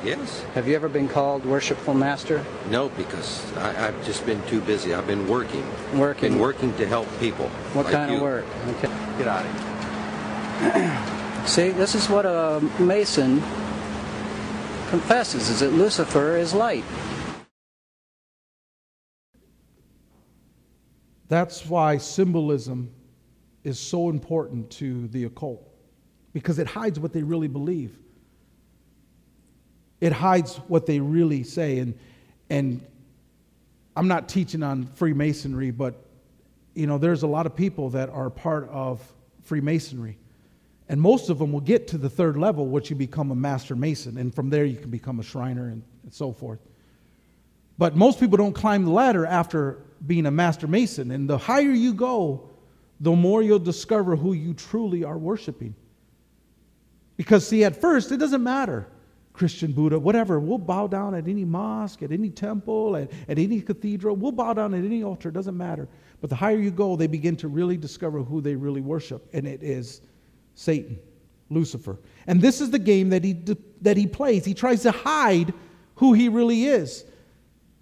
Yes. 0.05 0.43
Have 0.53 0.67
you 0.67 0.75
ever 0.75 0.87
been 0.87 1.07
called 1.07 1.43
worshipful 1.45 1.95
master? 1.95 2.45
No, 2.69 2.89
because 2.89 3.51
I, 3.55 3.87
I've 3.87 4.05
just 4.05 4.23
been 4.23 4.39
too 4.43 4.61
busy. 4.61 4.93
I've 4.93 5.07
been 5.07 5.27
working. 5.27 5.65
Working. 5.97 6.33
Been 6.33 6.39
working 6.39 6.75
to 6.77 6.87
help 6.87 7.07
people. 7.19 7.49
What 7.73 7.85
like 7.85 7.95
kind 7.95 8.13
of 8.13 8.21
work? 8.21 8.45
Okay. 8.77 8.87
Get 9.17 9.27
out 9.27 9.43
of 9.43 10.73
here. 10.73 11.45
See, 11.47 11.69
this 11.69 11.95
is 11.95 12.07
what 12.07 12.27
a 12.27 12.61
Mason 12.77 13.39
confesses: 14.89 15.49
is 15.49 15.61
that 15.61 15.73
Lucifer 15.73 16.37
is 16.37 16.53
light. 16.53 16.83
That's 21.29 21.65
why 21.65 21.97
symbolism 21.97 22.91
is 23.63 23.79
so 23.79 24.09
important 24.09 24.69
to 24.69 25.07
the 25.07 25.23
occult 25.23 25.67
because 26.31 26.59
it 26.59 26.67
hides 26.67 26.99
what 26.99 27.11
they 27.11 27.23
really 27.23 27.47
believe. 27.47 27.97
It 30.01 30.11
hides 30.11 30.55
what 30.67 30.85
they 30.85 30.99
really 30.99 31.43
say. 31.43 31.79
And, 31.79 31.97
and 32.49 32.85
I'm 33.95 34.07
not 34.07 34.27
teaching 34.29 34.63
on 34.63 34.87
Freemasonry, 34.87 35.71
but 35.71 36.05
you 36.73 36.87
know, 36.87 36.97
there's 36.97 37.23
a 37.23 37.27
lot 37.27 37.45
of 37.45 37.55
people 37.55 37.89
that 37.91 38.09
are 38.09 38.29
part 38.29 38.69
of 38.69 39.01
Freemasonry. 39.43 40.17
And 40.87 41.01
most 41.01 41.29
of 41.29 41.39
them 41.39 41.51
will 41.51 41.61
get 41.61 41.87
to 41.89 41.97
the 41.97 42.09
third 42.09 42.37
level, 42.37 42.67
which 42.67 42.89
you 42.89 42.95
become 42.95 43.31
a 43.31 43.35
master 43.35 43.75
mason. 43.75 44.17
And 44.17 44.35
from 44.35 44.49
there, 44.49 44.65
you 44.65 44.77
can 44.77 44.91
become 44.91 45.19
a 45.19 45.23
Shriner 45.23 45.69
and, 45.69 45.81
and 46.03 46.13
so 46.13 46.31
forth. 46.31 46.59
But 47.77 47.95
most 47.95 48.19
people 48.19 48.37
don't 48.37 48.53
climb 48.53 48.85
the 48.85 48.91
ladder 48.91 49.25
after 49.25 49.79
being 50.05 50.25
a 50.25 50.31
master 50.31 50.67
mason. 50.67 51.11
And 51.11 51.29
the 51.29 51.37
higher 51.37 51.71
you 51.71 51.93
go, 51.93 52.49
the 52.99 53.11
more 53.11 53.41
you'll 53.41 53.59
discover 53.59 54.15
who 54.15 54.33
you 54.33 54.53
truly 54.53 55.03
are 55.03 55.17
worshiping. 55.17 55.75
Because, 57.17 57.47
see, 57.47 57.63
at 57.63 57.79
first, 57.79 58.11
it 58.11 58.17
doesn't 58.17 58.43
matter. 58.43 58.87
Christian, 59.35 59.73
Buddha, 59.73 59.99
whatever. 59.99 60.39
We'll 60.39 60.57
bow 60.57 60.87
down 60.87 61.13
at 61.13 61.27
any 61.27 61.43
mosque, 61.43 62.01
at 62.03 62.11
any 62.11 62.29
temple, 62.29 62.95
at, 62.95 63.11
at 63.27 63.37
any 63.37 63.59
cathedral. 63.59 64.15
We'll 64.15 64.31
bow 64.31 64.53
down 64.53 64.73
at 64.73 64.83
any 64.83 65.03
altar. 65.03 65.29
It 65.29 65.33
doesn't 65.33 65.57
matter. 65.57 65.87
But 66.21 66.29
the 66.29 66.37
higher 66.37 66.57
you 66.57 66.71
go, 66.71 66.95
they 66.95 67.07
begin 67.07 67.35
to 67.37 67.49
really 67.49 67.75
discover 67.75 68.23
who 68.23 68.39
they 68.39 68.55
really 68.55 68.81
worship. 68.81 69.27
And 69.33 69.45
it 69.45 69.61
is 69.61 70.01
Satan, 70.55 70.97
Lucifer. 71.49 71.99
And 72.27 72.41
this 72.41 72.61
is 72.61 72.71
the 72.71 72.79
game 72.79 73.09
that 73.09 73.23
he, 73.23 73.33
that 73.81 73.97
he 73.97 74.07
plays. 74.07 74.45
He 74.45 74.53
tries 74.53 74.83
to 74.83 74.91
hide 74.91 75.53
who 75.95 76.13
he 76.13 76.29
really 76.29 76.65
is. 76.65 77.03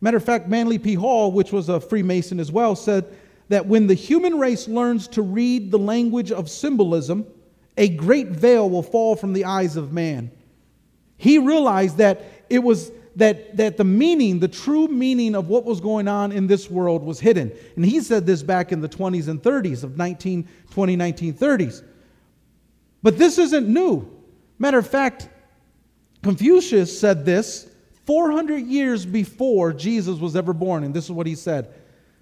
Matter 0.01 0.17
of 0.17 0.25
fact, 0.25 0.49
Manly 0.49 0.79
P. 0.79 0.95
Hall, 0.95 1.31
which 1.31 1.51
was 1.51 1.69
a 1.69 1.79
Freemason 1.79 2.39
as 2.39 2.51
well, 2.51 2.75
said 2.75 3.05
that 3.49 3.67
when 3.67 3.85
the 3.87 3.93
human 3.93 4.39
race 4.39 4.67
learns 4.67 5.07
to 5.09 5.21
read 5.21 5.69
the 5.69 5.77
language 5.77 6.31
of 6.31 6.49
symbolism, 6.49 7.25
a 7.77 7.89
great 7.89 8.29
veil 8.29 8.69
will 8.69 8.83
fall 8.83 9.15
from 9.15 9.33
the 9.33 9.45
eyes 9.45 9.77
of 9.77 9.93
man. 9.93 10.31
He 11.23 11.37
realized 11.37 11.99
that 11.99 12.21
it 12.49 12.59
was 12.59 12.91
that, 13.15 13.55
that 13.55 13.77
the 13.77 13.85
meaning, 13.85 14.39
the 14.39 14.49
true 14.49 14.89
meaning 14.89 15.35
of 15.35 15.47
what 15.47 15.63
was 15.63 15.79
going 15.79 16.09
on 16.09 16.33
in 16.33 16.47
this 16.47 16.69
world 16.69 17.01
was 17.01 17.17
hidden. 17.17 17.49
And 17.77 17.85
he 17.85 18.01
said 18.01 18.25
this 18.25 18.43
back 18.43 18.73
in 18.73 18.81
the 18.81 18.89
20s 18.89 19.29
and 19.29 19.41
30s 19.41 19.85
of 19.85 19.97
1920, 19.97 20.97
1930s. 20.97 21.81
But 23.01 23.17
this 23.17 23.37
isn't 23.37 23.69
new. 23.69 24.05
Matter 24.59 24.79
of 24.79 24.85
fact, 24.87 25.29
Confucius 26.23 26.99
said 26.99 27.23
this 27.23 27.69
400 28.05 28.57
years 28.57 29.05
before 29.05 29.71
Jesus 29.71 30.19
was 30.19 30.35
ever 30.35 30.51
born. 30.51 30.83
And 30.83 30.93
this 30.93 31.05
is 31.05 31.11
what 31.11 31.25
he 31.25 31.35
said 31.35 31.73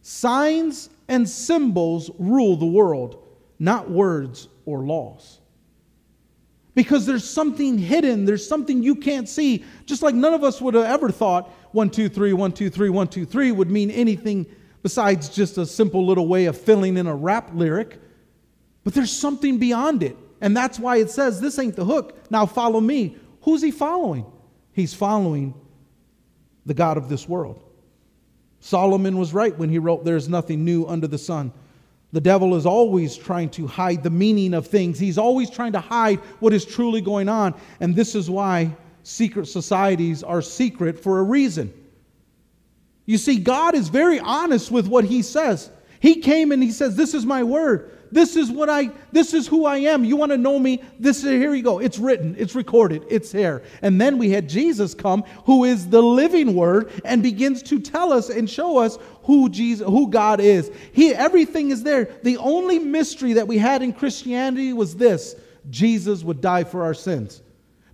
Signs 0.04 0.92
and 1.08 1.28
symbols 1.28 2.12
rule 2.20 2.56
the 2.56 2.68
world, 2.68 3.28
not 3.58 3.90
words 3.90 4.48
or 4.66 4.84
laws. 4.84 5.41
Because 6.74 7.06
there's 7.06 7.30
something 7.30 7.78
hidden, 7.78 8.26
there's 8.26 8.48
something 8.48 8.82
you 8.82 8.96
can't 8.96 9.28
see. 9.28 9.66
Just 9.86 10.02
like 10.02 10.16
none 10.16 10.34
of 10.34 10.44
us 10.44 10.62
would 10.62 10.74
have 10.74 10.86
ever 10.86 11.12
thought 11.12 11.50
one, 11.74 11.90
two, 11.90 12.08
three, 12.08 12.34
one, 12.34 12.52
two, 12.52 12.70
three, 12.70 12.90
one, 12.90 13.08
two, 13.08 13.26
three 13.26 13.52
would 13.52 13.70
mean 13.70 13.92
anything 13.92 14.46
besides 14.84 15.30
just 15.30 15.58
a 15.58 15.66
simple 15.66 16.06
little 16.06 16.28
way 16.28 16.46
of 16.46 16.60
filling 16.60 16.98
in 16.98 17.08
a 17.08 17.16
rap 17.16 17.52
lyric. 17.54 18.00
But 18.84 18.94
there's 18.94 19.12
something 19.12 19.58
beyond 19.58 20.02
it. 20.02 20.18
And 20.40 20.58
that's 20.58 20.80
why 20.80 20.98
it 20.98 21.10
says, 21.10 21.40
This 21.40 21.60
ain't 21.60 21.76
the 21.76 21.86
hook. 21.86 22.32
Now 22.32 22.46
follow 22.46 22.80
me. 22.80 23.18
Who's 23.42 23.62
he 23.62 23.72
following? 23.72 24.26
He's 24.74 24.94
following 24.94 25.54
the 26.66 26.74
God 26.74 26.98
of 26.98 27.10
this 27.10 27.28
world. 27.28 27.64
Solomon 28.60 29.18
was 29.18 29.34
right 29.34 29.58
when 29.58 29.70
he 29.70 29.80
wrote, 29.80 30.04
There's 30.04 30.30
nothing 30.30 30.66
new 30.66 30.86
under 30.86 31.08
the 31.08 31.18
sun. 31.18 31.52
The 32.14 32.22
devil 32.22 32.56
is 32.56 32.66
always 32.66 33.16
trying 33.16 33.50
to 33.52 33.68
hide 33.68 34.04
the 34.04 34.10
meaning 34.10 34.54
of 34.54 34.68
things. 34.68 35.00
He's 35.00 35.18
always 35.18 35.50
trying 35.50 35.72
to 35.74 35.80
hide 35.80 36.20
what 36.40 36.54
is 36.54 36.66
truly 36.66 37.02
going 37.02 37.30
on. 37.30 37.54
And 37.80 37.96
this 37.96 38.16
is 38.16 38.30
why 38.30 38.76
secret 39.04 39.48
societies 39.48 40.22
are 40.22 40.42
secret 40.42 41.00
for 41.00 41.20
a 41.20 41.24
reason. 41.24 41.74
You 43.06 43.18
see, 43.18 43.38
God 43.38 43.76
is 43.76 43.90
very 43.90 44.20
honest 44.20 44.72
with 44.72 44.88
what 44.88 45.06
he 45.06 45.22
says. 45.22 45.70
He 46.00 46.22
came 46.22 46.52
and 46.52 46.62
he 46.62 46.72
says, 46.72 46.96
This 46.96 47.14
is 47.14 47.26
my 47.26 47.44
word. 47.44 47.92
This 48.12 48.36
is 48.36 48.52
what 48.52 48.70
I, 48.70 48.92
this 49.12 49.34
is 49.34 49.48
who 49.48 49.66
I 49.66 49.78
am. 49.78 50.04
You 50.04 50.16
want 50.18 50.32
to 50.32 50.38
know 50.38 50.60
me? 50.60 50.84
This 51.00 51.24
is, 51.24 51.32
here 51.32 51.54
you 51.54 51.64
go. 51.64 51.80
It's 51.80 51.98
written, 51.98 52.36
it's 52.38 52.56
recorded, 52.56 53.04
it's 53.10 53.32
here. 53.32 53.64
And 53.82 54.00
then 54.00 54.18
we 54.18 54.30
had 54.30 54.50
Jesus 54.50 54.94
come, 54.94 55.24
who 55.46 55.64
is 55.64 55.88
the 55.88 56.02
living 56.02 56.54
word, 56.54 56.92
and 57.06 57.24
begins 57.24 57.64
to 57.64 57.80
tell 57.80 58.12
us 58.12 58.30
and 58.30 58.50
show 58.50 58.78
us 58.78 58.98
who 59.24 59.50
Jesus, 59.50 59.88
who 59.88 60.10
God 60.10 60.40
is. 60.40 60.72
He, 60.92 61.14
everything 61.14 61.72
is 61.72 61.84
there. 61.84 62.06
The 62.24 62.38
only 62.38 62.80
mystery 62.80 63.34
that 63.34 63.48
we 63.48 63.58
had 63.58 63.82
in 63.82 63.94
Christianity 63.94 64.74
was 64.74 64.96
this 64.96 65.36
Jesus 65.70 66.24
would 66.24 66.42
die 66.42 66.64
for 66.64 66.84
our 66.84 66.94
sins. 66.94 67.42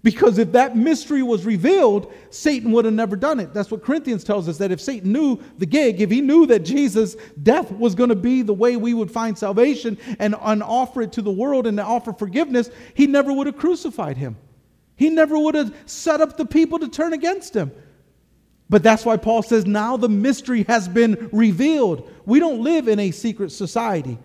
Because 0.07 0.37
if 0.37 0.53
that 0.53 0.77
mystery 0.77 1.21
was 1.21 1.45
revealed, 1.45 2.13
Satan 2.29 2.71
would 2.71 2.85
have 2.85 2.93
never 2.93 3.17
done 3.17 3.41
it. 3.41 3.53
That's 3.53 3.69
what 3.69 3.83
Corinthians 3.83 4.23
tells 4.23 4.47
us 4.47 4.57
that 4.57 4.71
if 4.71 4.79
Satan 4.79 5.11
knew 5.11 5.37
the 5.57 5.65
gig, 5.65 5.99
if 5.99 6.09
he 6.09 6.21
knew 6.21 6.45
that 6.45 6.59
Jesus' 6.59 7.17
death 7.43 7.73
was 7.73 7.93
going 7.93 8.07
to 8.07 8.15
be 8.15 8.41
the 8.41 8.53
way 8.53 8.77
we 8.77 8.93
would 8.93 9.11
find 9.11 9.37
salvation 9.37 9.97
and, 10.19 10.33
and 10.41 10.63
offer 10.63 11.01
it 11.01 11.11
to 11.11 11.21
the 11.21 11.29
world 11.29 11.67
and 11.67 11.77
offer 11.77 12.13
forgiveness, 12.13 12.69
he 12.93 13.05
never 13.05 13.33
would 13.33 13.47
have 13.47 13.57
crucified 13.57 14.15
him. 14.15 14.37
He 14.95 15.09
never 15.09 15.37
would 15.37 15.55
have 15.55 15.75
set 15.87 16.21
up 16.21 16.37
the 16.37 16.45
people 16.45 16.79
to 16.79 16.87
turn 16.87 17.11
against 17.11 17.53
him. 17.53 17.69
But 18.69 18.83
that's 18.83 19.03
why 19.03 19.17
Paul 19.17 19.43
says 19.43 19.65
now 19.65 19.97
the 19.97 20.07
mystery 20.07 20.63
has 20.69 20.87
been 20.87 21.27
revealed. 21.33 22.09
We 22.25 22.39
don't 22.39 22.63
live 22.63 22.87
in 22.87 22.99
a 22.99 23.11
secret 23.11 23.51
society, 23.51 24.17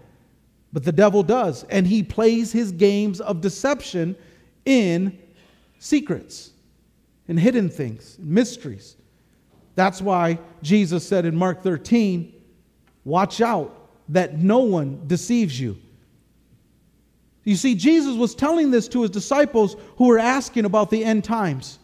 but 0.73 0.85
the 0.85 0.93
devil 0.93 1.25
does. 1.25 1.65
And 1.65 1.89
he 1.89 2.05
plays 2.05 2.53
his 2.53 2.71
games 2.71 3.21
of 3.21 3.41
deception 3.41 4.15
in 4.65 5.19
secrets 5.83 6.53
and 7.27 7.41
hidden 7.41 7.69
things, 7.69 8.17
and 8.19 8.29
mysteries. 8.29 8.97
That's 9.75 10.01
why 10.01 10.39
Jesus 10.63 11.07
said 11.07 11.25
in 11.25 11.35
Mark 11.35 11.65
13, 11.65 12.33
Watch 13.05 13.41
out 13.41 13.91
that 14.11 14.39
no 14.39 14.61
one 14.61 15.03
deceives 15.09 15.59
you. 15.59 15.77
You 17.43 17.57
see, 17.57 17.75
Jesus 17.75 18.17
was 18.17 18.37
telling 18.37 18.71
this 18.71 18.87
to 18.89 19.03
his 19.03 19.11
disciples 19.11 19.75
who 19.97 20.07
were 20.07 20.21
asking 20.21 20.67
about 20.67 20.89
the 20.89 21.05
end 21.05 21.25
times. 21.25 21.81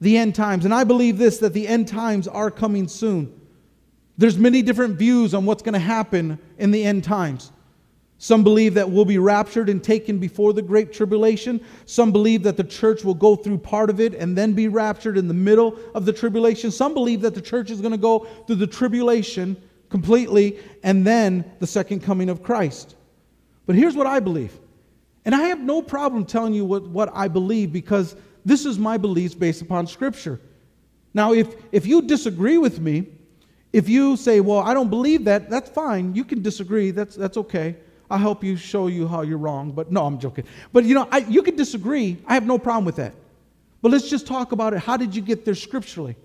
The 0.00 0.18
end 0.18 0.34
times. 0.34 0.64
And 0.64 0.74
I 0.74 0.82
believe 0.82 1.16
this 1.16 1.38
that 1.38 1.52
the 1.52 1.68
end 1.68 1.86
times 1.86 2.26
are 2.26 2.50
coming 2.50 2.88
soon. 2.88 3.40
There's 4.18 4.36
many 4.36 4.62
different 4.62 4.96
views 4.96 5.32
on 5.32 5.46
what's 5.46 5.62
going 5.62 5.74
to 5.74 5.78
happen 5.78 6.40
in 6.58 6.72
the 6.72 6.82
end 6.82 7.04
times. 7.04 7.52
Some 8.22 8.44
believe 8.44 8.74
that 8.74 8.90
we'll 8.90 9.06
be 9.06 9.16
raptured 9.16 9.70
and 9.70 9.82
taken 9.82 10.18
before 10.18 10.52
the 10.52 10.60
great 10.60 10.92
tribulation. 10.92 11.58
Some 11.86 12.12
believe 12.12 12.42
that 12.42 12.58
the 12.58 12.64
church 12.64 13.02
will 13.02 13.14
go 13.14 13.34
through 13.34 13.56
part 13.56 13.88
of 13.88 13.98
it 13.98 14.12
and 14.12 14.36
then 14.36 14.52
be 14.52 14.68
raptured 14.68 15.16
in 15.16 15.26
the 15.26 15.32
middle 15.32 15.78
of 15.94 16.04
the 16.04 16.12
tribulation. 16.12 16.70
Some 16.70 16.92
believe 16.92 17.22
that 17.22 17.34
the 17.34 17.40
church 17.40 17.70
is 17.70 17.80
going 17.80 17.92
to 17.92 17.98
go 17.98 18.26
through 18.46 18.56
the 18.56 18.66
tribulation 18.66 19.56
completely 19.88 20.58
and 20.82 21.06
then 21.06 21.50
the 21.60 21.66
second 21.66 22.00
coming 22.02 22.28
of 22.28 22.42
Christ. 22.42 22.94
But 23.64 23.74
here's 23.74 23.96
what 23.96 24.06
I 24.06 24.20
believe. 24.20 24.52
And 25.24 25.34
I 25.34 25.44
have 25.44 25.60
no 25.60 25.80
problem 25.80 26.26
telling 26.26 26.52
you 26.52 26.66
what, 26.66 26.86
what 26.88 27.10
I 27.14 27.26
believe 27.26 27.72
because 27.72 28.16
this 28.44 28.66
is 28.66 28.78
my 28.78 28.98
beliefs 28.98 29.34
based 29.34 29.62
upon 29.62 29.86
Scripture. 29.86 30.38
Now, 31.14 31.32
if, 31.32 31.54
if 31.72 31.86
you 31.86 32.02
disagree 32.02 32.58
with 32.58 32.80
me, 32.80 33.06
if 33.72 33.88
you 33.88 34.18
say, 34.18 34.40
well, 34.40 34.58
I 34.58 34.74
don't 34.74 34.90
believe 34.90 35.24
that, 35.24 35.48
that's 35.48 35.70
fine. 35.70 36.14
You 36.14 36.24
can 36.24 36.42
disagree. 36.42 36.90
That's, 36.90 37.16
that's 37.16 37.38
okay. 37.38 37.76
I'll 38.10 38.18
help 38.18 38.42
you 38.42 38.56
show 38.56 38.88
you 38.88 39.06
how 39.06 39.22
you're 39.22 39.38
wrong. 39.38 39.70
But 39.70 39.92
no, 39.92 40.04
I'm 40.04 40.18
joking. 40.18 40.44
But 40.72 40.84
you 40.84 40.94
know, 40.94 41.08
I, 41.10 41.18
you 41.18 41.42
can 41.42 41.56
disagree. 41.56 42.18
I 42.26 42.34
have 42.34 42.46
no 42.46 42.58
problem 42.58 42.84
with 42.84 42.96
that. 42.96 43.14
But 43.82 43.92
let's 43.92 44.10
just 44.10 44.26
talk 44.26 44.52
about 44.52 44.74
it. 44.74 44.80
How 44.80 44.96
did 44.96 45.14
you 45.14 45.22
get 45.22 45.44
there 45.44 45.54
scripturally? 45.54 46.16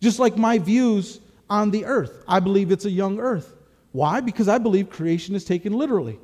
Just 0.00 0.18
like 0.18 0.36
my 0.36 0.58
views 0.58 1.20
on 1.50 1.70
the 1.70 1.84
earth. 1.84 2.24
I 2.26 2.40
believe 2.40 2.70
it's 2.70 2.84
a 2.84 2.90
young 2.90 3.18
earth. 3.18 3.56
Why? 3.92 4.20
Because 4.20 4.48
I 4.48 4.58
believe 4.58 4.88
creation 4.88 5.34
is 5.34 5.44
taken 5.44 5.72
literally. 5.72 6.18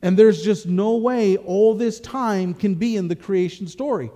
And 0.00 0.18
there's 0.18 0.42
just 0.42 0.66
no 0.66 0.96
way 0.96 1.36
all 1.36 1.74
this 1.74 2.00
time 2.00 2.54
can 2.54 2.74
be 2.74 2.96
in 2.96 3.06
the 3.06 3.14
creation 3.14 3.68
story. 3.68 4.10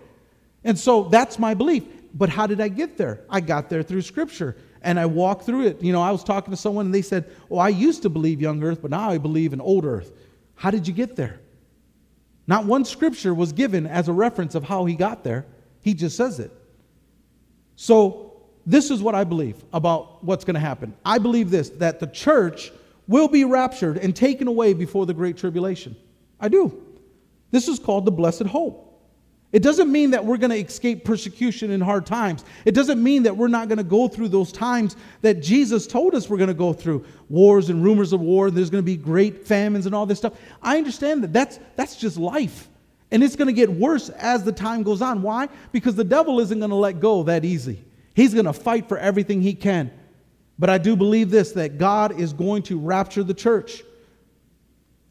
And 0.65 0.77
so 0.77 1.05
that's 1.05 1.39
my 1.39 1.55
belief. 1.55 1.85
But 2.15 2.31
how 2.31 2.47
did 2.47 2.61
I 2.61 2.69
get 2.69 2.97
there? 2.97 3.21
I 3.29 3.41
got 3.41 3.69
there 3.69 3.83
through 3.83 4.03
scripture 4.03 4.57
and 4.87 5.01
I 5.01 5.05
walked 5.05 5.45
through 5.45 5.67
it. 5.67 5.83
You 5.83 5.93
know, 5.93 6.01
I 6.01 6.13
was 6.13 6.23
talking 6.23 6.53
to 6.53 6.57
someone 6.57 6.87
and 6.87 6.95
they 6.95 7.03
said, 7.03 7.31
Oh, 7.51 7.59
I 7.59 7.69
used 7.69 8.03
to 8.03 8.09
believe 8.09 8.41
young 8.41 8.63
earth, 8.63 8.81
but 8.81 8.93
now 8.93 9.11
I 9.11 9.19
believe 9.19 9.53
in 9.53 9.61
old 9.61 9.85
earth. 9.85 10.13
How 10.55 10.71
did 10.71 10.87
you 10.87 10.95
get 10.95 11.17
there? 11.17 11.41
Not 12.47 12.65
one 12.65 12.85
scripture 12.85 13.35
was 13.35 13.53
given 13.53 13.87
as 13.87 14.09
a 14.09 14.13
reference 14.13 14.55
of 14.55 14.63
how 14.63 14.85
he 14.85 14.95
got 14.95 15.25
there. 15.25 15.45
He 15.83 15.93
just 15.93 16.17
says 16.17 16.39
it. 16.39 16.53
So, 17.75 18.23
this 18.65 18.91
is 18.91 19.03
what 19.03 19.15
I 19.15 19.25
believe 19.25 19.63
about 19.73 20.25
what's 20.25 20.45
going 20.45 20.55
to 20.55 20.61
happen. 20.61 20.95
I 21.05 21.19
believe 21.19 21.51
this 21.51 21.71
that 21.71 22.01
the 22.01 22.07
church 22.07 22.73
will 23.09 23.29
be 23.29 23.45
raptured 23.45 23.99
and 23.99 24.15
taken 24.15 24.49
away 24.49 24.73
before 24.73 25.05
the 25.05 25.15
great 25.15 25.37
tribulation. 25.37 25.97
I 26.41 26.49
do. 26.49 26.83
This 27.51 27.69
is 27.69 27.79
called 27.79 28.05
the 28.05 28.13
blessed 28.13 28.45
hope. 28.47 28.86
It 29.57 29.63
doesn't 29.63 29.91
mean 29.91 30.11
that 30.11 30.23
we're 30.23 30.37
going 30.37 30.51
to 30.51 30.59
escape 30.59 31.03
persecution 31.03 31.71
in 31.71 31.81
hard 31.81 32.05
times. 32.05 32.45
It 32.67 32.73
doesn't 32.73 33.03
mean 33.03 33.23
that 33.23 33.35
we're 33.35 33.49
not 33.49 33.69
going 33.69 33.79
to 33.79 33.85
go 33.85 34.07
through 34.07 34.29
those 34.29 34.53
times 34.53 34.97
that 35.23 35.41
Jesus 35.41 35.87
told 35.87 36.15
us 36.15 36.29
we're 36.29 36.37
going 36.37 36.49
to 36.49 36.53
go 36.53 36.75
through 36.75 37.07
wars 37.31 37.71
and 37.71 37.83
rumors 37.83 38.13
of 38.13 38.21
war. 38.21 38.51
There's 38.51 38.69
going 38.69 38.83
to 38.83 38.87
be 38.87 38.99
great 38.99 39.47
famines 39.47 39.87
and 39.87 39.95
all 39.95 40.05
this 40.05 40.19
stuff. 40.19 40.35
I 40.61 40.77
understand 40.77 41.25
that. 41.25 41.33
That's, 41.33 41.59
that's 41.75 41.97
just 41.97 42.19
life. 42.19 42.69
And 43.11 43.25
it's 43.25 43.35
going 43.35 43.47
to 43.47 43.55
get 43.55 43.73
worse 43.73 44.11
as 44.11 44.45
the 44.45 44.53
time 44.53 44.83
goes 44.83 45.01
on. 45.01 45.23
Why? 45.23 45.49
Because 45.73 45.95
the 45.95 46.05
devil 46.05 46.39
isn't 46.41 46.59
going 46.59 46.69
to 46.69 46.77
let 46.77 47.01
go 47.01 47.23
that 47.23 47.43
easy. 47.43 47.83
He's 48.13 48.35
going 48.35 48.45
to 48.45 48.53
fight 48.53 48.91
for 48.91 48.99
everything 48.99 49.41
he 49.41 49.55
can. 49.55 49.91
But 50.59 50.69
I 50.69 50.77
do 50.77 50.97
believe 50.97 51.31
this 51.31 51.53
that 51.53 51.79
God 51.79 52.21
is 52.21 52.35
going 52.35 52.65
to 52.65 52.79
rapture 52.79 53.23
the 53.23 53.33
church. 53.33 53.83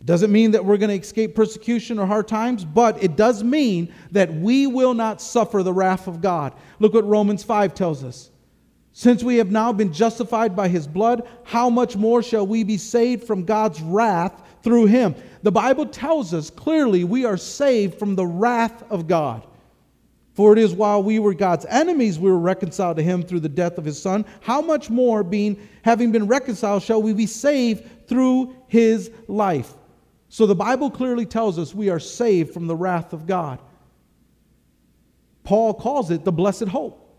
Doesn't 0.06 0.32
mean 0.32 0.52
that 0.52 0.64
we're 0.64 0.78
going 0.78 0.92
to 0.92 1.04
escape 1.04 1.34
persecution 1.34 1.98
or 1.98 2.06
hard 2.06 2.28
times, 2.28 2.64
but 2.64 3.04
it 3.04 3.16
does 3.16 3.44
mean 3.44 3.92
that 4.12 4.32
we 4.32 4.68
will 4.68 4.94
not 4.94 5.20
suffer 5.20 5.64
the 5.64 5.74
wrath 5.74 6.08
of 6.08 6.22
God. 6.22 6.54
Look 6.78 6.94
what 6.94 7.08
Romans 7.08 7.44
5 7.44 7.74
tells 7.74 8.04
us. 8.04 8.30
Since 8.92 9.24
we 9.24 9.38
have 9.38 9.52
now 9.52 9.74
been 9.74 9.92
justified 9.92 10.56
by 10.56 10.68
his 10.68 10.88
blood, 10.88 11.28
how 11.44 11.70
much 11.72 11.98
more 11.98 12.22
shall 12.22 12.46
we 12.46 12.64
be 12.64 12.78
saved 12.78 13.26
from 13.26 13.46
God's 13.46 13.82
wrath 13.82 14.42
through 14.62 14.86
him? 14.86 15.16
The 15.42 15.52
Bible 15.52 15.88
tells 15.88 16.34
us 16.36 16.52
clearly 16.52 17.04
we 17.04 17.26
are 17.26 17.36
saved 17.36 17.98
from 17.98 18.16
the 18.16 18.28
wrath 18.28 18.84
of 18.92 19.08
God. 19.08 19.46
For 20.36 20.54
it 20.54 20.60
is 20.60 20.74
while 20.74 21.02
we 21.02 21.18
were 21.18 21.34
God's 21.34 21.66
enemies 21.66 22.20
we 22.20 22.30
were 22.30 22.38
reconciled 22.38 22.98
to 22.98 23.04
him 23.04 23.24
through 23.24 23.40
the 23.40 23.50
death 23.50 23.78
of 23.78 23.86
his 23.86 24.00
son. 24.00 24.24
How 24.42 24.62
much 24.62 24.90
more 24.90 25.24
being 25.24 25.58
having 25.82 26.12
been 26.12 26.28
reconciled 26.28 26.84
shall 26.84 27.02
we 27.02 27.14
be 27.14 27.26
saved 27.26 28.08
through 28.08 28.56
his 28.68 29.10
life? 29.28 29.74
So 30.36 30.46
the 30.46 30.54
Bible 30.54 30.92
clearly 30.92 31.26
tells 31.26 31.58
us 31.58 31.74
we 31.74 31.90
are 31.90 31.98
saved 31.98 32.54
from 32.54 32.68
the 32.68 32.76
wrath 32.76 33.14
of 33.14 33.26
God. 33.26 33.58
Paul 35.46 35.74
calls 35.74 36.12
it 36.12 36.26
the 36.26 36.32
blessed 36.34 36.68
hope. 36.68 37.10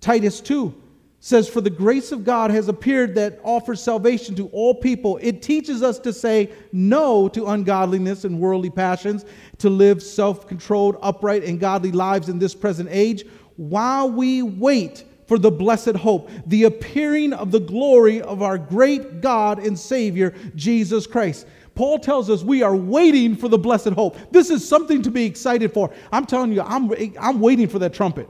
Titus 0.00 0.40
2 0.40 0.74
says, 1.20 1.50
For 1.50 1.60
the 1.60 1.68
grace 1.68 2.12
of 2.12 2.24
God 2.24 2.50
has 2.50 2.68
appeared 2.68 3.14
that 3.16 3.40
offers 3.44 3.82
salvation 3.82 4.34
to 4.36 4.48
all 4.54 4.74
people. 4.74 5.18
It 5.20 5.42
teaches 5.42 5.82
us 5.82 5.98
to 5.98 6.14
say 6.14 6.50
no 6.72 7.28
to 7.28 7.44
ungodliness 7.48 8.24
and 8.24 8.40
worldly 8.40 8.70
passions, 8.70 9.26
to 9.58 9.68
live 9.68 10.02
self 10.02 10.46
controlled, 10.48 10.96
upright, 11.02 11.44
and 11.44 11.60
godly 11.60 11.92
lives 11.92 12.30
in 12.30 12.38
this 12.38 12.54
present 12.54 12.88
age 12.90 13.26
while 13.56 14.10
we 14.10 14.40
wait 14.40 15.04
for 15.26 15.38
the 15.38 15.50
blessed 15.50 15.96
hope, 15.96 16.30
the 16.46 16.64
appearing 16.64 17.34
of 17.34 17.50
the 17.50 17.60
glory 17.60 18.22
of 18.22 18.40
our 18.40 18.56
great 18.56 19.20
God 19.20 19.58
and 19.58 19.78
Savior, 19.78 20.34
Jesus 20.54 21.06
Christ. 21.06 21.46
Paul 21.76 21.98
tells 21.98 22.30
us 22.30 22.42
we 22.42 22.62
are 22.62 22.74
waiting 22.74 23.36
for 23.36 23.48
the 23.48 23.58
blessed 23.58 23.90
hope. 23.90 24.16
This 24.32 24.50
is 24.50 24.66
something 24.66 25.02
to 25.02 25.10
be 25.10 25.26
excited 25.26 25.72
for. 25.72 25.92
I'm 26.10 26.24
telling 26.24 26.52
you, 26.52 26.62
I'm, 26.62 26.90
I'm 27.20 27.38
waiting 27.38 27.68
for 27.68 27.78
that 27.78 27.92
trumpet. 27.92 28.28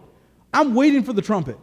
I'm 0.53 0.75
waiting 0.75 1.05
for 1.05 1.13
the 1.13 1.23
trumpet. 1.23 1.57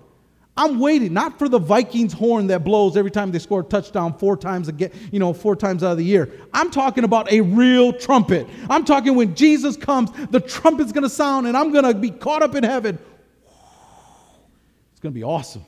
I'm 0.55 0.79
waiting, 0.79 1.13
not 1.13 1.39
for 1.39 1.49
the 1.49 1.59
Vikings 1.59 2.13
horn 2.13 2.47
that 2.47 2.63
blows 2.63 2.95
every 2.95 3.09
time 3.09 3.31
they 3.31 3.39
score 3.39 3.61
a 3.61 3.63
touchdown 3.63 4.17
four 4.17 4.37
times 4.37 4.67
again, 4.67 4.91
you 5.11 5.19
know, 5.19 5.33
four 5.33 5.55
times 5.55 5.83
out 5.83 5.93
of 5.93 5.97
the 5.97 6.05
year. 6.05 6.31
I'm 6.53 6.69
talking 6.69 7.03
about 7.03 7.31
a 7.31 7.41
real 7.41 7.91
trumpet. 7.91 8.47
I'm 8.69 8.85
talking 8.85 9.15
when 9.15 9.35
Jesus 9.35 9.75
comes, 9.75 10.11
the 10.29 10.39
trumpet's 10.39 10.91
gonna 10.91 11.09
sound 11.09 11.47
and 11.47 11.57
I'm 11.57 11.73
gonna 11.73 11.93
be 11.93 12.11
caught 12.11 12.43
up 12.43 12.53
in 12.55 12.63
heaven. 12.63 12.99
It's 14.91 15.01
gonna 15.01 15.11
be 15.11 15.23
awesome. 15.23 15.65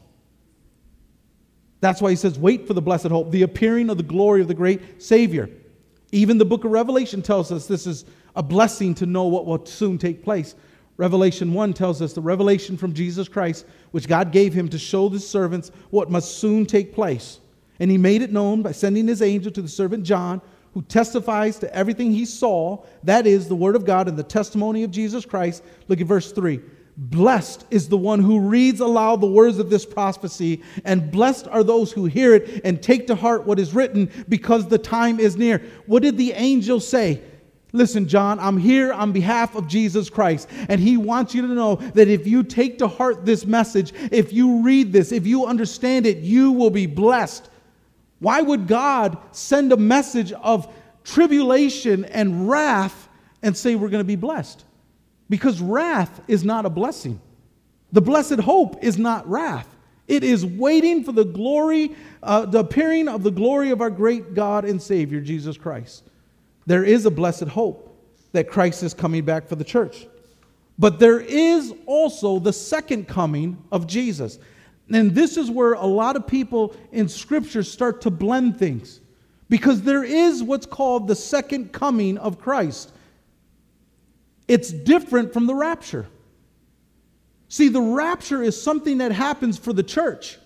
That's 1.82 1.99
why 1.99 2.12
he 2.12 2.15
says, 2.15 2.38
wait 2.38 2.67
for 2.67 2.73
the 2.73 2.82
blessed 2.82 3.08
hope, 3.08 3.32
the 3.32 3.41
appearing 3.41 3.89
of 3.89 3.97
the 3.97 4.04
glory 4.04 4.41
of 4.41 4.47
the 4.47 4.54
great 4.54 5.01
Savior. 5.01 5.49
Even 6.15 6.38
the 6.38 6.45
book 6.45 6.63
of 6.63 6.71
Revelation 6.71 7.21
tells 7.21 7.51
us 7.51 7.67
this 7.67 7.86
is 7.86 8.06
a 8.38 8.41
blessing 8.41 8.95
to 8.95 9.06
know 9.06 9.25
what 9.25 9.45
will 9.45 9.65
soon 9.65 9.97
take 9.97 10.23
place. 10.23 10.56
Revelation 10.95 11.54
1 11.54 11.73
tells 11.73 12.01
us 12.01 12.13
the 12.13 12.21
revelation 12.21 12.78
from 12.78 12.93
Jesus 12.93 13.28
Christ, 13.28 13.65
which 13.91 14.08
God 14.08 14.32
gave 14.32 14.54
him 14.54 14.69
to 14.69 14.80
show 14.80 15.10
the 15.10 15.19
servants 15.19 15.71
what 15.89 16.10
must 16.10 16.38
soon 16.38 16.65
take 16.65 16.93
place. 16.93 17.41
And 17.82 17.91
he 17.91 17.97
made 17.97 18.21
it 18.21 18.32
known 18.32 18.62
by 18.62 18.71
sending 18.71 19.10
his 19.10 19.21
angel 19.21 19.51
to 19.51 19.62
the 19.62 19.67
servant 19.67 20.06
John, 20.06 20.41
who 20.73 20.84
testifies 20.84 21.60
to 21.60 21.75
everything 21.75 22.13
he 22.13 22.23
saw. 22.23 22.86
That 23.04 23.28
is 23.28 23.49
the 23.49 23.56
word 23.56 23.75
of 23.75 23.84
God 23.84 24.08
and 24.08 24.17
the 24.17 24.23
testimony 24.23 24.86
of 24.86 24.91
Jesus 24.91 25.25
Christ. 25.25 25.65
Look 25.89 25.99
at 25.99 26.08
verse 26.08 26.32
3. 26.32 26.62
Blessed 26.98 27.66
is 27.72 27.90
the 27.90 27.98
one 27.98 28.22
who 28.22 28.40
reads 28.40 28.80
aloud 28.80 29.20
the 29.20 29.28
words 29.28 29.60
of 29.60 29.70
this 29.70 29.86
prophecy, 29.86 30.64
and 30.86 31.12
blessed 31.12 31.48
are 31.50 31.64
those 31.64 31.92
who 31.92 32.06
hear 32.06 32.34
it 32.34 32.62
and 32.64 32.82
take 32.82 33.08
to 33.08 33.16
heart 33.16 33.46
what 33.46 33.60
is 33.60 33.74
written, 33.74 34.10
because 34.30 34.68
the 34.68 34.78
time 34.78 35.20
is 35.20 35.36
near. 35.36 35.62
What 35.88 36.04
did 36.04 36.18
the 36.18 36.32
angel 36.32 36.80
say? 36.80 37.22
Listen, 37.74 38.08
John, 38.08 38.40
I'm 38.40 38.58
here 38.58 38.94
on 38.94 39.12
behalf 39.12 39.56
of 39.56 39.68
Jesus 39.68 40.10
Christ, 40.10 40.48
and 40.70 40.80
he 40.80 40.96
wants 40.96 41.36
you 41.36 41.42
to 41.42 41.50
know 41.50 41.76
that 41.76 42.08
if 42.08 42.26
you 42.26 42.42
take 42.42 42.78
to 42.78 42.88
heart 42.88 43.26
this 43.26 43.46
message, 43.46 43.92
if 44.14 44.32
you 44.32 44.62
read 44.62 44.94
this, 44.94 45.12
if 45.12 45.28
you 45.28 45.46
understand 45.46 46.06
it, 46.06 46.20
you 46.20 46.54
will 46.54 46.70
be 46.70 46.86
blessed. 46.86 47.50
Why 48.20 48.42
would 48.42 48.68
God 48.68 49.18
send 49.34 49.74
a 49.74 49.78
message 49.78 50.32
of 50.32 50.74
tribulation 51.04 52.06
and 52.06 52.50
wrath 52.50 53.10
and 53.44 53.58
say 53.58 53.76
we're 53.76 53.90
going 53.90 54.00
to 54.00 54.06
be 54.06 54.16
blessed? 54.16 54.64
Because 55.30 55.62
wrath 55.62 56.22
is 56.28 56.44
not 56.44 56.66
a 56.66 56.70
blessing. 56.70 57.20
The 57.92 58.02
blessed 58.02 58.40
hope 58.40 58.84
is 58.84 58.98
not 58.98 59.28
wrath. 59.30 59.68
It 60.08 60.24
is 60.24 60.46
waiting 60.46 61.04
for 61.04 61.12
the 61.12 61.26
glory, 61.26 61.96
uh, 62.22 62.46
the 62.46 62.60
appearing 62.60 63.08
of 63.08 63.24
the 63.24 63.32
glory 63.32 63.72
of 63.72 63.82
our 63.82 63.90
great 63.90 64.36
God 64.36 64.66
and 64.66 64.82
Savior, 64.82 65.20
Jesus 65.20 65.58
Christ. 65.58 66.04
There 66.68 66.84
is 66.84 67.06
a 67.06 67.12
blessed 67.12 67.48
hope 67.48 67.92
that 68.32 68.50
Christ 68.50 68.84
is 68.84 68.94
coming 68.94 69.24
back 69.24 69.48
for 69.48 69.56
the 69.56 69.64
church. 69.64 70.08
But 70.78 71.00
there 71.00 71.20
is 71.20 71.74
also 71.86 72.38
the 72.40 72.54
second 72.54 73.08
coming 73.08 73.58
of 73.72 73.88
Jesus. 73.88 74.40
And 74.92 75.16
this 75.16 75.38
is 75.38 75.50
where 75.50 75.74
a 75.74 75.86
lot 75.86 76.16
of 76.16 76.28
people 76.28 76.76
in 76.92 77.08
Scripture 77.08 77.64
start 77.64 78.02
to 78.02 78.12
blend 78.12 78.60
things. 78.60 79.00
Because 79.48 79.82
there 79.84 80.04
is 80.04 80.44
what's 80.44 80.66
called 80.66 81.08
the 81.08 81.16
second 81.16 81.72
coming 81.72 82.18
of 82.18 82.40
Christ. 82.40 82.92
It's 84.48 84.72
different 84.72 85.34
from 85.34 85.48
the 85.48 85.56
rapture. 85.56 86.08
See, 87.50 87.70
the 87.70 87.82
rapture 87.82 88.42
is 88.42 88.62
something 88.62 89.00
that 89.00 89.12
happens 89.12 89.58
for 89.58 89.74
the 89.74 89.84
church. 89.84 90.38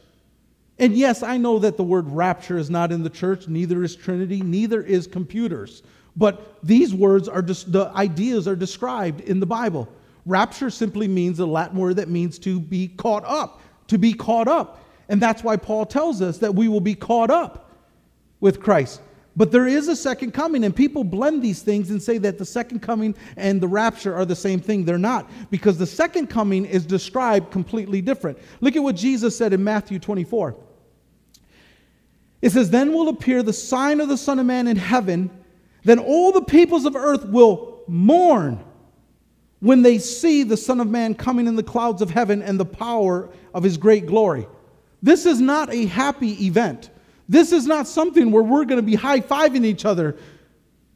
And 0.78 0.96
yes, 0.96 1.24
I 1.24 1.38
know 1.38 1.60
that 1.60 1.76
the 1.76 1.84
word 1.84 2.10
rapture 2.10 2.58
is 2.58 2.70
not 2.70 2.92
in 2.92 3.04
the 3.04 3.10
church, 3.10 3.48
neither 3.48 3.84
is 3.84 3.96
Trinity, 3.96 4.42
neither 4.42 4.82
is 4.82 5.08
computers. 5.08 5.84
But 6.16 6.58
these 6.64 6.94
words 6.94 7.28
are 7.28 7.42
just, 7.42 7.72
the 7.72 7.92
ideas 7.96 8.48
are 8.48 8.56
described 8.56 9.22
in 9.22 9.40
the 9.40 9.46
Bible. 9.46 9.90
Rapture 10.26 10.70
simply 10.70 11.08
means 11.08 11.40
a 11.40 11.46
Latin 11.46 11.78
word 11.78 11.98
that 11.98 12.10
means 12.10 12.40
to 12.40 12.60
be 12.60 12.88
caught 12.88 13.26
up, 13.26 13.62
to 13.88 13.98
be 13.98 14.14
caught 14.14 14.48
up. 14.48 14.86
And 15.10 15.22
that's 15.22 15.44
why 15.44 15.58
Paul 15.58 15.86
tells 15.86 16.22
us 16.22 16.38
that 16.38 16.56
we 16.56 16.68
will 16.68 16.82
be 16.82 16.96
caught 16.96 17.32
up 17.32 17.72
with 18.40 18.62
Christ. 18.62 19.02
But 19.36 19.52
there 19.52 19.68
is 19.68 19.88
a 19.88 19.96
second 19.96 20.34
coming, 20.34 20.63
and 20.63 20.76
people 20.76 21.04
blend 21.04 21.42
these 21.42 21.62
things 21.62 21.92
and 21.92 22.02
say 22.02 22.18
that 22.18 22.38
the 22.38 22.46
second 22.46 22.82
coming 22.82 23.15
and 23.38 23.62
the 23.62 23.68
rapture 23.68 24.13
are 24.15 24.26
the 24.26 24.36
same 24.36 24.60
thing. 24.60 24.86
They're 24.86 24.98
not, 24.98 25.30
because 25.50 25.78
the 25.78 25.86
second 25.86 26.28
coming 26.28 26.65
is 26.65 26.86
described 26.86 27.52
completely 27.52 28.02
different. 28.02 28.38
Look 28.60 28.76
at 28.76 28.84
what 28.84 28.96
Jesus 28.96 29.38
said 29.38 29.54
in 29.54 29.63
Matthew 29.63 30.00
24. 30.00 30.56
It 32.42 32.52
says, 32.52 32.70
Then 32.70 32.92
will 32.94 33.10
appear 33.10 33.44
the 33.44 33.54
sign 33.54 34.02
of 34.02 34.10
the 34.10 34.18
Son 34.18 34.39
of 34.39 34.46
Man 34.46 34.68
in 34.68 34.78
heaven, 34.78 35.30
then 35.84 36.00
all 36.00 36.32
the 36.32 36.42
peoples 36.42 36.86
of 36.86 36.96
earth 36.96 37.26
will 37.26 37.84
mourn 37.88 38.63
when 39.60 39.82
they 39.82 39.98
see 39.98 40.44
the 40.44 40.58
Son 40.58 40.80
of 40.80 40.88
Man 40.88 41.13
coming 41.13 41.48
in 41.48 41.56
the 41.56 41.63
clouds 41.63 42.02
of 42.02 42.10
heaven 42.10 42.42
and 42.42 42.60
the 42.60 42.65
power 42.65 43.30
of 43.54 43.63
his 43.63 43.78
great 43.78 44.06
glory. 44.06 44.48
This 45.02 45.26
is 45.26 45.39
not 45.39 45.74
a 45.74 45.86
happy 45.86 46.46
event. 46.46 46.89
This 47.30 47.52
is 47.52 47.68
not 47.68 47.88
something 47.88 48.32
where 48.32 48.42
we're 48.42 48.65
going 48.65 48.80
to 48.80 48.86
be 48.86 48.96
high 48.96 49.22
fiving 49.22 49.63
each 49.63 49.86
other 49.86 50.18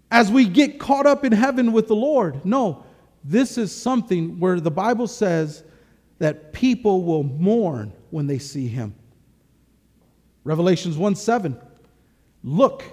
as 0.09 0.31
we 0.31 0.45
get 0.45 0.79
caught 0.79 1.05
up 1.05 1.23
in 1.23 1.31
heaven 1.31 1.71
with 1.71 1.87
the 1.87 1.95
Lord. 1.95 2.43
No, 2.43 2.83
this 3.23 3.59
is 3.59 3.73
something 3.73 4.39
where 4.39 4.59
the 4.59 4.71
Bible 4.71 5.07
says 5.07 5.63
that 6.17 6.51
people 6.51 7.03
will 7.03 7.23
mourn 7.23 7.93
when 8.09 8.25
they 8.25 8.39
see 8.39 8.67
him. 8.67 8.95
Revelations 10.43 10.97
1 10.97 11.15
7. 11.15 11.55
Look, 12.43 12.83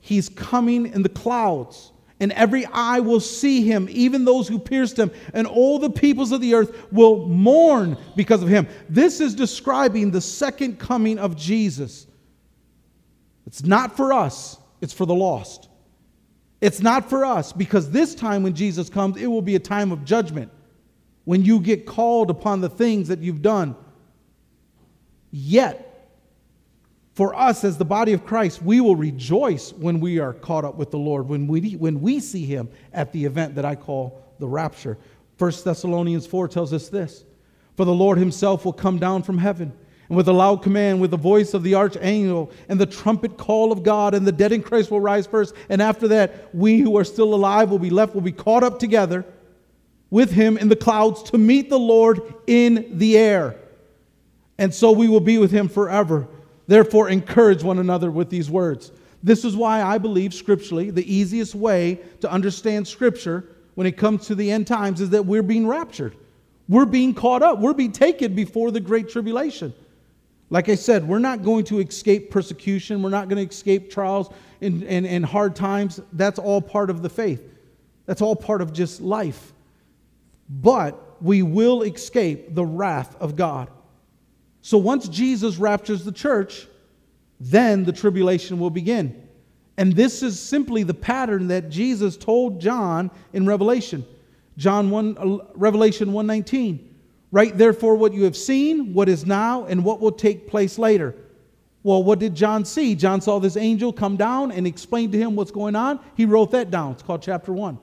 he's 0.00 0.28
coming 0.28 0.86
in 0.86 1.02
the 1.02 1.08
clouds, 1.08 1.92
and 2.20 2.32
every 2.32 2.66
eye 2.66 3.00
will 3.00 3.18
see 3.18 3.62
him, 3.62 3.88
even 3.90 4.26
those 4.26 4.46
who 4.46 4.58
pierced 4.58 4.98
him, 4.98 5.10
and 5.32 5.46
all 5.46 5.78
the 5.78 5.90
peoples 5.90 6.32
of 6.32 6.42
the 6.42 6.54
earth 6.54 6.92
will 6.92 7.26
mourn 7.26 7.96
because 8.14 8.42
of 8.42 8.48
him. 8.48 8.68
This 8.90 9.20
is 9.20 9.34
describing 9.34 10.10
the 10.10 10.20
second 10.20 10.78
coming 10.78 11.18
of 11.18 11.34
Jesus. 11.34 12.06
It's 13.50 13.64
not 13.64 13.96
for 13.96 14.12
us, 14.12 14.58
it's 14.80 14.92
for 14.92 15.06
the 15.06 15.14
lost. 15.14 15.68
It's 16.60 16.80
not 16.80 17.10
for 17.10 17.24
us 17.24 17.52
because 17.52 17.90
this 17.90 18.14
time 18.14 18.44
when 18.44 18.54
Jesus 18.54 18.88
comes, 18.88 19.16
it 19.16 19.26
will 19.26 19.42
be 19.42 19.56
a 19.56 19.58
time 19.58 19.90
of 19.90 20.04
judgment 20.04 20.52
when 21.24 21.44
you 21.44 21.58
get 21.58 21.84
called 21.84 22.30
upon 22.30 22.60
the 22.60 22.68
things 22.68 23.08
that 23.08 23.18
you've 23.18 23.42
done. 23.42 23.74
Yet, 25.32 26.08
for 27.14 27.34
us 27.34 27.64
as 27.64 27.76
the 27.76 27.84
body 27.84 28.12
of 28.12 28.24
Christ, 28.24 28.62
we 28.62 28.80
will 28.80 28.94
rejoice 28.94 29.72
when 29.72 29.98
we 29.98 30.20
are 30.20 30.32
caught 30.32 30.64
up 30.64 30.76
with 30.76 30.92
the 30.92 30.98
Lord, 30.98 31.28
when 31.28 31.48
we, 31.48 31.72
when 31.72 32.00
we 32.00 32.20
see 32.20 32.44
him 32.44 32.68
at 32.92 33.12
the 33.12 33.24
event 33.24 33.56
that 33.56 33.64
I 33.64 33.74
call 33.74 34.22
the 34.38 34.46
rapture. 34.46 34.96
1 35.38 35.52
Thessalonians 35.64 36.24
4 36.24 36.46
tells 36.46 36.72
us 36.72 36.88
this 36.88 37.24
For 37.76 37.84
the 37.84 37.92
Lord 37.92 38.16
himself 38.16 38.64
will 38.64 38.72
come 38.72 39.00
down 39.00 39.24
from 39.24 39.38
heaven 39.38 39.72
and 40.10 40.16
with 40.16 40.28
a 40.28 40.32
loud 40.32 40.60
command, 40.60 41.00
with 41.00 41.12
the 41.12 41.16
voice 41.16 41.54
of 41.54 41.62
the 41.62 41.76
archangel 41.76 42.50
and 42.68 42.80
the 42.80 42.84
trumpet 42.84 43.38
call 43.38 43.70
of 43.70 43.84
God, 43.84 44.12
and 44.12 44.26
the 44.26 44.32
dead 44.32 44.50
in 44.50 44.60
Christ 44.60 44.90
will 44.90 45.00
rise 45.00 45.24
first. 45.24 45.54
And 45.68 45.80
after 45.80 46.08
that, 46.08 46.52
we 46.52 46.80
who 46.80 46.98
are 46.98 47.04
still 47.04 47.32
alive 47.32 47.70
will 47.70 47.78
be 47.78 47.90
left, 47.90 48.12
will 48.12 48.20
be 48.20 48.32
caught 48.32 48.64
up 48.64 48.80
together 48.80 49.24
with 50.10 50.32
him 50.32 50.58
in 50.58 50.68
the 50.68 50.74
clouds 50.74 51.22
to 51.30 51.38
meet 51.38 51.70
the 51.70 51.78
Lord 51.78 52.34
in 52.48 52.98
the 52.98 53.16
air. 53.16 53.54
And 54.58 54.74
so 54.74 54.90
we 54.90 55.06
will 55.08 55.20
be 55.20 55.38
with 55.38 55.52
him 55.52 55.68
forever. 55.68 56.26
Therefore, 56.66 57.08
encourage 57.08 57.62
one 57.62 57.78
another 57.78 58.10
with 58.10 58.30
these 58.30 58.50
words. 58.50 58.90
This 59.22 59.44
is 59.44 59.54
why 59.54 59.80
I 59.80 59.98
believe 59.98 60.34
scripturally 60.34 60.90
the 60.90 61.14
easiest 61.14 61.54
way 61.54 62.00
to 62.20 62.28
understand 62.28 62.88
scripture 62.88 63.44
when 63.76 63.86
it 63.86 63.96
comes 63.96 64.26
to 64.26 64.34
the 64.34 64.50
end 64.50 64.66
times 64.66 65.00
is 65.00 65.10
that 65.10 65.24
we're 65.24 65.44
being 65.44 65.68
raptured. 65.68 66.16
We're 66.68 66.84
being 66.84 67.14
caught 67.14 67.42
up. 67.42 67.60
We're 67.60 67.74
being 67.74 67.92
taken 67.92 68.34
before 68.34 68.72
the 68.72 68.80
great 68.80 69.08
tribulation. 69.08 69.72
Like 70.50 70.68
I 70.68 70.74
said, 70.74 71.06
we're 71.06 71.20
not 71.20 71.42
going 71.44 71.64
to 71.66 71.78
escape 71.78 72.30
persecution. 72.30 73.02
We're 73.02 73.10
not 73.10 73.28
going 73.28 73.44
to 73.44 73.48
escape 73.48 73.90
trials 73.90 74.30
and, 74.60 74.82
and, 74.82 75.06
and 75.06 75.24
hard 75.24 75.54
times. 75.54 76.00
That's 76.12 76.40
all 76.40 76.60
part 76.60 76.90
of 76.90 77.02
the 77.02 77.08
faith. 77.08 77.42
That's 78.06 78.20
all 78.20 78.34
part 78.34 78.60
of 78.60 78.72
just 78.72 79.00
life. 79.00 79.52
But 80.48 81.22
we 81.22 81.42
will 81.42 81.82
escape 81.82 82.54
the 82.54 82.64
wrath 82.64 83.14
of 83.20 83.36
God. 83.36 83.70
So 84.62 84.76
once 84.76 85.08
Jesus 85.08 85.56
raptures 85.56 86.04
the 86.04 86.12
church, 86.12 86.66
then 87.38 87.84
the 87.84 87.92
tribulation 87.92 88.58
will 88.58 88.70
begin. 88.70 89.28
And 89.76 89.94
this 89.94 90.22
is 90.22 90.38
simply 90.38 90.82
the 90.82 90.94
pattern 90.94 91.48
that 91.48 91.70
Jesus 91.70 92.16
told 92.16 92.60
John 92.60 93.10
in 93.32 93.46
Revelation. 93.46 94.04
John 94.56 94.90
1 94.90 95.16
uh, 95.16 95.44
Revelation 95.54 96.12
119. 96.12 96.89
Write 97.32 97.56
therefore 97.56 97.96
what 97.96 98.12
you 98.12 98.24
have 98.24 98.36
seen, 98.36 98.92
what 98.92 99.08
is 99.08 99.24
now, 99.24 99.64
and 99.66 99.84
what 99.84 100.00
will 100.00 100.12
take 100.12 100.48
place 100.48 100.78
later. 100.78 101.14
Well, 101.82 102.02
what 102.02 102.18
did 102.18 102.34
John 102.34 102.64
see? 102.64 102.94
John 102.94 103.20
saw 103.20 103.38
this 103.38 103.56
angel 103.56 103.92
come 103.92 104.16
down 104.16 104.52
and 104.52 104.66
explain 104.66 105.10
to 105.12 105.18
him 105.18 105.36
what's 105.36 105.50
going 105.50 105.76
on. 105.76 106.00
He 106.16 106.26
wrote 106.26 106.50
that 106.50 106.70
down. 106.70 106.92
It's 106.92 107.02
called 107.02 107.22
chapter 107.22 107.52
1. 107.52 107.78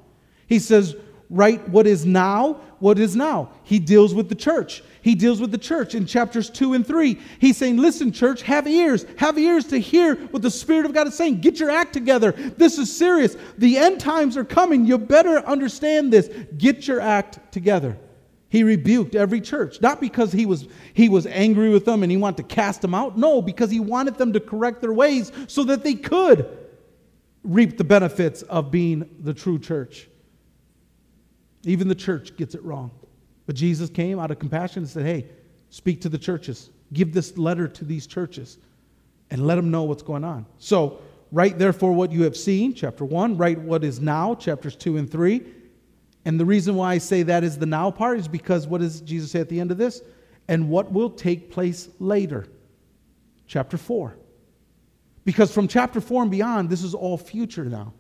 He 0.48 0.60
says, 0.60 0.96
Write 1.30 1.68
what 1.68 1.88
is 1.88 2.06
now, 2.06 2.54
what 2.80 2.98
is 2.98 3.14
now. 3.16 3.50
He 3.64 3.80
deals 3.80 4.14
with 4.14 4.30
the 4.30 4.36
church. 4.36 4.82
He 5.02 5.14
deals 5.14 5.42
with 5.42 5.52
the 5.52 5.58
church 5.58 5.94
in 5.94 6.06
chapters 6.06 6.50
2 6.50 6.74
and 6.74 6.88
3. 6.88 7.20
He's 7.40 7.58
saying, 7.58 7.78
Listen, 7.78 8.12
church, 8.12 8.44
have 8.44 8.68
ears. 8.68 9.06
Have 9.18 9.38
ears 9.38 9.66
to 9.68 9.78
hear 9.78 10.16
what 10.16 10.42
the 10.42 10.52
Spirit 10.52 10.86
of 10.86 10.94
God 10.94 11.08
is 11.08 11.16
saying. 11.16 11.42
Get 11.42 11.60
your 11.60 11.70
act 11.70 11.92
together. 11.92 12.32
This 12.32 12.78
is 12.78 12.96
serious. 12.96 13.36
The 13.58 13.78
end 13.78 14.00
times 14.00 14.38
are 14.38 14.46
coming. 14.46 14.86
You 14.86 14.98
better 14.98 15.40
understand 15.40 16.14
this. 16.14 16.30
Get 16.58 16.88
your 16.88 17.02
act 17.02 17.52
together. 17.52 17.98
He 18.50 18.64
rebuked 18.64 19.16
every 19.16 19.42
church, 19.42 19.82
not 19.82 20.00
because 20.00 20.32
he 20.32 20.46
was, 20.46 20.68
he 20.94 21.10
was 21.10 21.28
angry 21.28 21.70
with 21.70 21.86
them 21.86 22.02
and 22.04 22.12
he 22.12 22.18
wanted 22.18 22.38
to 22.38 22.56
cast 22.56 22.82
them 22.82 22.96
out. 22.96 23.18
No, 23.18 23.42
because 23.42 23.70
he 23.70 23.80
wanted 23.80 24.16
them 24.16 24.32
to 24.34 24.40
correct 24.40 24.82
their 24.82 24.94
ways 24.94 25.32
so 25.48 25.64
that 25.66 25.84
they 25.84 25.96
could 25.96 26.48
reap 27.44 27.78
the 27.78 27.84
benefits 27.84 28.44
of 28.44 28.72
being 28.72 29.10
the 29.20 29.34
true 29.34 29.60
church. 29.60 30.08
Even 31.64 31.90
the 31.90 31.96
church 31.96 32.38
gets 32.38 32.56
it 32.56 32.64
wrong. 32.64 32.92
But 33.46 33.56
Jesus 33.56 33.90
came 33.90 34.20
out 34.20 34.32
of 34.32 34.40
compassion 34.40 34.84
and 34.84 34.90
said, 34.90 35.06
Hey, 35.06 35.28
speak 35.70 36.02
to 36.02 36.10
the 36.10 36.18
churches. 36.18 36.70
Give 36.94 37.14
this 37.14 37.38
letter 37.38 37.68
to 37.68 37.84
these 37.84 38.08
churches 38.08 38.58
and 39.30 39.46
let 39.46 39.56
them 39.56 39.72
know 39.72 39.84
what's 39.84 40.04
going 40.04 40.24
on. 40.24 40.46
So, 40.58 41.02
write 41.34 41.60
therefore 41.60 41.92
what 41.92 42.14
you 42.14 42.24
have 42.24 42.38
seen, 42.38 42.74
chapter 42.74 43.04
1. 43.04 43.38
Write 43.38 43.60
what 43.60 43.84
is 43.84 44.00
now, 44.00 44.36
chapters 44.36 44.76
2 44.78 44.96
and 44.98 45.12
3 45.12 45.46
and 46.28 46.38
the 46.38 46.44
reason 46.44 46.76
why 46.76 46.92
I 46.92 46.98
say 46.98 47.24
that 47.24 47.46
is 47.46 47.58
the 47.58 47.66
now 47.66 47.90
part 47.90 48.20
is 48.20 48.28
because 48.28 48.68
what 48.68 48.82
does 48.82 49.00
Jesus 49.00 49.32
say 49.32 49.40
at 49.40 49.48
the 49.48 49.62
end 49.62 49.72
of 49.72 49.78
this? 49.78 50.02
And 50.50 50.68
what 50.68 50.92
will 50.92 51.10
take 51.10 51.50
place 51.50 51.88
later? 52.00 52.48
Chapter 53.48 53.78
4. 53.78 54.18
Because 55.24 55.54
from 55.54 55.70
chapter 55.70 56.02
4 56.02 56.24
and 56.24 56.32
beyond, 56.32 56.70
this 56.70 56.84
is 56.84 56.94
all 56.94 57.18
future 57.18 57.64
now. 57.64 57.94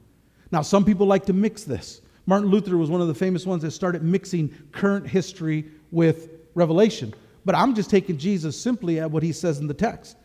Now, 0.51 0.61
some 0.61 0.83
people 0.83 1.07
like 1.07 1.25
to 1.27 1.31
mix 1.31 1.63
this. 1.63 2.01
Martin 2.25 2.49
Luther 2.49 2.75
was 2.75 2.89
one 2.89 2.99
of 2.99 3.07
the 3.07 3.15
famous 3.15 3.45
ones 3.45 3.61
that 3.61 3.71
started 3.71 4.03
mixing 4.03 4.53
current 4.73 5.07
history 5.07 5.63
with 5.91 6.27
Revelation. 6.53 7.13
But 7.45 7.55
I'm 7.55 7.73
just 7.73 7.89
taking 7.89 8.17
Jesus 8.17 8.61
simply 8.61 8.99
at 8.99 9.09
what 9.09 9.23
he 9.23 9.31
says 9.31 9.59
in 9.59 9.67
the 9.67 9.73
text. 9.73 10.17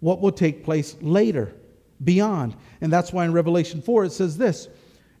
What 0.00 0.20
will 0.20 0.32
take 0.32 0.64
place 0.64 0.96
later, 1.00 1.54
beyond. 2.04 2.56
And 2.82 2.92
that's 2.92 3.10
why 3.10 3.24
in 3.24 3.32
Revelation 3.32 3.80
4 3.80 4.04
it 4.04 4.12
says 4.12 4.36
this 4.36 4.68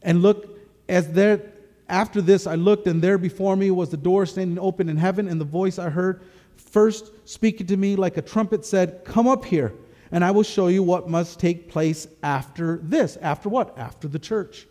And 0.02 0.20
look, 0.20 0.58
as 0.90 1.10
there 1.10 1.51
after 1.88 2.20
this, 2.22 2.46
I 2.46 2.54
looked, 2.54 2.86
and 2.86 3.02
there 3.02 3.18
before 3.18 3.56
me 3.56 3.70
was 3.70 3.90
the 3.90 3.96
door 3.96 4.26
standing 4.26 4.58
open 4.58 4.88
in 4.88 4.96
heaven, 4.96 5.28
and 5.28 5.40
the 5.40 5.44
voice 5.44 5.78
I 5.78 5.90
heard 5.90 6.22
first 6.56 7.12
speaking 7.28 7.66
to 7.66 7.76
me 7.76 7.96
like 7.96 8.16
a 8.16 8.22
trumpet 8.22 8.64
said, 8.64 9.04
Come 9.04 9.26
up 9.26 9.44
here, 9.44 9.74
and 10.10 10.24
I 10.24 10.30
will 10.30 10.42
show 10.42 10.68
you 10.68 10.82
what 10.82 11.08
must 11.08 11.38
take 11.38 11.68
place 11.68 12.06
after 12.22 12.78
this. 12.82 13.16
After 13.18 13.48
what? 13.48 13.76
After 13.78 14.08
the 14.08 14.18
church. 14.18 14.66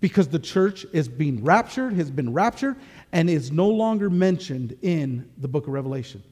Because 0.00 0.28
the 0.28 0.38
church 0.38 0.84
is 0.92 1.08
being 1.08 1.42
raptured, 1.42 1.94
has 1.94 2.10
been 2.10 2.32
raptured, 2.32 2.76
and 3.12 3.30
is 3.30 3.50
no 3.50 3.68
longer 3.68 4.10
mentioned 4.10 4.76
in 4.82 5.30
the 5.38 5.48
book 5.48 5.66
of 5.66 5.72
Revelation. 5.72 6.22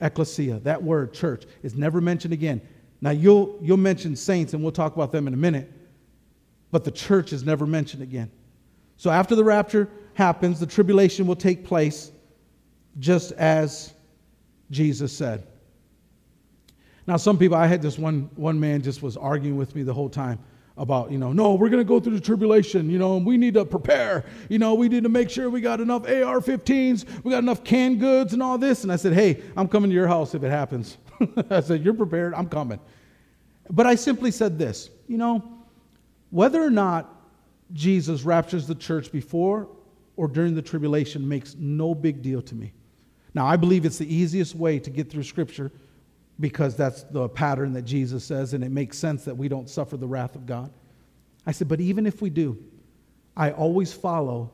Ecclesia, 0.00 0.58
that 0.60 0.82
word, 0.82 1.12
church, 1.12 1.44
is 1.62 1.74
never 1.74 2.00
mentioned 2.00 2.32
again. 2.32 2.60
Now, 3.00 3.10
you'll, 3.10 3.58
you'll 3.62 3.76
mention 3.76 4.16
saints, 4.16 4.54
and 4.54 4.62
we'll 4.62 4.72
talk 4.72 4.94
about 4.94 5.12
them 5.12 5.26
in 5.26 5.34
a 5.34 5.36
minute, 5.36 5.70
but 6.70 6.84
the 6.84 6.90
church 6.90 7.32
is 7.32 7.44
never 7.44 7.66
mentioned 7.66 8.02
again. 8.02 8.30
So 9.02 9.10
after 9.10 9.34
the 9.34 9.42
rapture 9.42 9.88
happens, 10.14 10.60
the 10.60 10.66
tribulation 10.66 11.26
will 11.26 11.34
take 11.34 11.64
place 11.64 12.12
just 13.00 13.32
as 13.32 13.94
Jesus 14.70 15.12
said. 15.12 15.44
Now, 17.08 17.16
some 17.16 17.36
people, 17.36 17.56
I 17.56 17.66
had 17.66 17.82
this 17.82 17.98
one, 17.98 18.30
one 18.36 18.60
man 18.60 18.80
just 18.80 19.02
was 19.02 19.16
arguing 19.16 19.56
with 19.56 19.74
me 19.74 19.82
the 19.82 19.92
whole 19.92 20.08
time 20.08 20.38
about, 20.76 21.10
you 21.10 21.18
know, 21.18 21.32
no, 21.32 21.54
we're 21.54 21.68
going 21.68 21.82
to 21.82 21.88
go 21.88 21.98
through 21.98 22.14
the 22.14 22.20
tribulation, 22.20 22.88
you 22.88 22.96
know, 23.00 23.16
and 23.16 23.26
we 23.26 23.36
need 23.36 23.54
to 23.54 23.64
prepare. 23.64 24.24
You 24.48 24.60
know, 24.60 24.74
we 24.74 24.88
need 24.88 25.02
to 25.02 25.08
make 25.08 25.30
sure 25.30 25.50
we 25.50 25.60
got 25.60 25.80
enough 25.80 26.04
AR 26.04 26.38
15s, 26.38 27.24
we 27.24 27.32
got 27.32 27.42
enough 27.42 27.64
canned 27.64 27.98
goods 27.98 28.34
and 28.34 28.40
all 28.40 28.56
this. 28.56 28.84
And 28.84 28.92
I 28.92 28.94
said, 28.94 29.14
hey, 29.14 29.42
I'm 29.56 29.66
coming 29.66 29.90
to 29.90 29.94
your 29.96 30.06
house 30.06 30.32
if 30.36 30.44
it 30.44 30.50
happens. 30.50 30.98
I 31.50 31.58
said, 31.58 31.82
you're 31.82 31.92
prepared, 31.92 32.34
I'm 32.34 32.48
coming. 32.48 32.78
But 33.68 33.84
I 33.84 33.96
simply 33.96 34.30
said 34.30 34.60
this, 34.60 34.90
you 35.08 35.18
know, 35.18 35.42
whether 36.30 36.62
or 36.62 36.70
not 36.70 37.11
Jesus 37.72 38.22
raptures 38.22 38.66
the 38.66 38.74
church 38.74 39.10
before 39.12 39.68
or 40.16 40.28
during 40.28 40.54
the 40.54 40.62
tribulation 40.62 41.26
makes 41.26 41.56
no 41.58 41.94
big 41.94 42.22
deal 42.22 42.42
to 42.42 42.54
me. 42.54 42.72
Now, 43.34 43.46
I 43.46 43.56
believe 43.56 43.84
it's 43.84 43.98
the 43.98 44.14
easiest 44.14 44.54
way 44.54 44.78
to 44.78 44.90
get 44.90 45.10
through 45.10 45.22
Scripture 45.22 45.72
because 46.38 46.76
that's 46.76 47.02
the 47.04 47.28
pattern 47.28 47.72
that 47.74 47.82
Jesus 47.82 48.24
says, 48.24 48.52
and 48.52 48.62
it 48.62 48.70
makes 48.70 48.98
sense 48.98 49.24
that 49.24 49.36
we 49.36 49.48
don't 49.48 49.70
suffer 49.70 49.96
the 49.96 50.06
wrath 50.06 50.34
of 50.34 50.46
God. 50.46 50.70
I 51.46 51.52
said, 51.52 51.68
but 51.68 51.80
even 51.80 52.06
if 52.06 52.20
we 52.20 52.30
do, 52.30 52.58
I 53.36 53.52
always 53.52 53.92
follow 53.92 54.50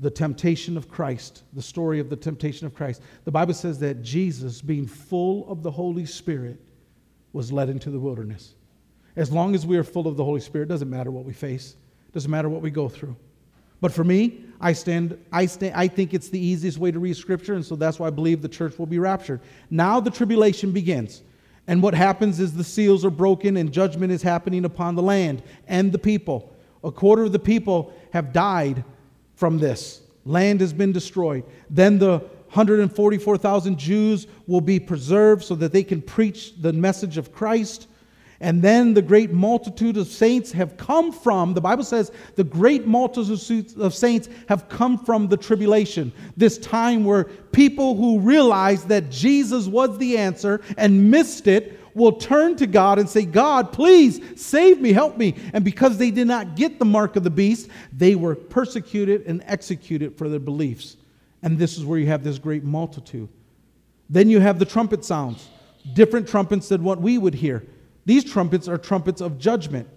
the 0.00 0.10
temptation 0.10 0.76
of 0.76 0.88
Christ, 0.88 1.44
the 1.52 1.62
story 1.62 2.00
of 2.00 2.10
the 2.10 2.16
temptation 2.16 2.66
of 2.66 2.74
Christ. 2.74 3.00
The 3.24 3.30
Bible 3.30 3.54
says 3.54 3.78
that 3.78 4.02
Jesus, 4.02 4.60
being 4.60 4.86
full 4.86 5.48
of 5.48 5.62
the 5.62 5.70
Holy 5.70 6.04
Spirit, 6.04 6.60
was 7.32 7.52
led 7.52 7.68
into 7.68 7.90
the 7.90 7.98
wilderness. 7.98 8.54
As 9.16 9.30
long 9.30 9.54
as 9.54 9.64
we 9.64 9.76
are 9.76 9.84
full 9.84 10.08
of 10.08 10.16
the 10.16 10.24
Holy 10.24 10.40
Spirit, 10.40 10.68
doesn't 10.68 10.90
matter 10.90 11.10
what 11.10 11.24
we 11.24 11.32
face, 11.32 11.76
doesn't 12.14 12.30
matter 12.30 12.48
what 12.48 12.62
we 12.62 12.70
go 12.70 12.88
through. 12.88 13.16
But 13.80 13.92
for 13.92 14.04
me, 14.04 14.44
I 14.60 14.72
stand, 14.72 15.18
I 15.30 15.44
stand, 15.44 15.74
I 15.74 15.88
think 15.88 16.14
it's 16.14 16.30
the 16.30 16.38
easiest 16.38 16.78
way 16.78 16.90
to 16.90 16.98
read 16.98 17.16
Scripture, 17.16 17.54
and 17.54 17.64
so 17.64 17.76
that's 17.76 17.98
why 17.98 18.06
I 18.06 18.10
believe 18.10 18.40
the 18.40 18.48
church 18.48 18.78
will 18.78 18.86
be 18.86 18.98
raptured. 18.98 19.40
Now 19.68 20.00
the 20.00 20.10
tribulation 20.10 20.72
begins. 20.72 21.22
And 21.66 21.82
what 21.82 21.94
happens 21.94 22.40
is 22.40 22.54
the 22.54 22.64
seals 22.64 23.04
are 23.04 23.10
broken 23.10 23.56
and 23.56 23.72
judgment 23.72 24.12
is 24.12 24.22
happening 24.22 24.64
upon 24.64 24.94
the 24.94 25.02
land 25.02 25.42
and 25.66 25.92
the 25.92 25.98
people. 25.98 26.54
A 26.82 26.90
quarter 26.90 27.24
of 27.24 27.32
the 27.32 27.38
people 27.38 27.92
have 28.12 28.32
died 28.32 28.84
from 29.34 29.58
this. 29.58 30.02
Land 30.24 30.60
has 30.60 30.72
been 30.72 30.92
destroyed. 30.92 31.44
Then 31.70 31.98
the 31.98 32.18
144,000 32.50 33.78
Jews 33.78 34.26
will 34.46 34.60
be 34.60 34.78
preserved 34.78 35.42
so 35.42 35.54
that 35.56 35.72
they 35.72 35.82
can 35.82 36.00
preach 36.00 36.60
the 36.60 36.72
message 36.72 37.18
of 37.18 37.32
Christ. 37.32 37.88
And 38.44 38.60
then 38.60 38.92
the 38.92 39.00
great 39.00 39.32
multitude 39.32 39.96
of 39.96 40.06
saints 40.06 40.52
have 40.52 40.76
come 40.76 41.12
from, 41.12 41.54
the 41.54 41.62
Bible 41.62 41.82
says, 41.82 42.12
the 42.36 42.44
great 42.44 42.86
multitude 42.86 43.74
of 43.78 43.94
saints 43.94 44.28
have 44.50 44.68
come 44.68 44.98
from 44.98 45.28
the 45.28 45.36
tribulation. 45.38 46.12
This 46.36 46.58
time 46.58 47.06
where 47.06 47.24
people 47.24 47.96
who 47.96 48.20
realized 48.20 48.88
that 48.88 49.10
Jesus 49.10 49.66
was 49.66 49.96
the 49.96 50.18
answer 50.18 50.60
and 50.76 51.10
missed 51.10 51.46
it 51.46 51.80
will 51.94 52.12
turn 52.12 52.54
to 52.56 52.66
God 52.66 52.98
and 52.98 53.08
say, 53.08 53.24
God, 53.24 53.72
please 53.72 54.20
save 54.38 54.78
me, 54.78 54.92
help 54.92 55.16
me. 55.16 55.36
And 55.54 55.64
because 55.64 55.96
they 55.96 56.10
did 56.10 56.26
not 56.26 56.54
get 56.54 56.78
the 56.78 56.84
mark 56.84 57.16
of 57.16 57.24
the 57.24 57.30
beast, 57.30 57.70
they 57.94 58.14
were 58.14 58.34
persecuted 58.34 59.22
and 59.26 59.42
executed 59.46 60.18
for 60.18 60.28
their 60.28 60.38
beliefs. 60.38 60.98
And 61.42 61.56
this 61.56 61.78
is 61.78 61.84
where 61.86 61.98
you 61.98 62.08
have 62.08 62.22
this 62.22 62.38
great 62.38 62.62
multitude. 62.62 63.30
Then 64.10 64.28
you 64.28 64.40
have 64.40 64.58
the 64.58 64.66
trumpet 64.66 65.02
sounds, 65.02 65.48
different 65.94 66.28
trumpets 66.28 66.68
than 66.68 66.84
what 66.84 67.00
we 67.00 67.16
would 67.16 67.36
hear. 67.36 67.64
These 68.06 68.24
trumpets 68.24 68.68
are 68.68 68.78
trumpets 68.78 69.20
of 69.20 69.38
judgment 69.38 69.88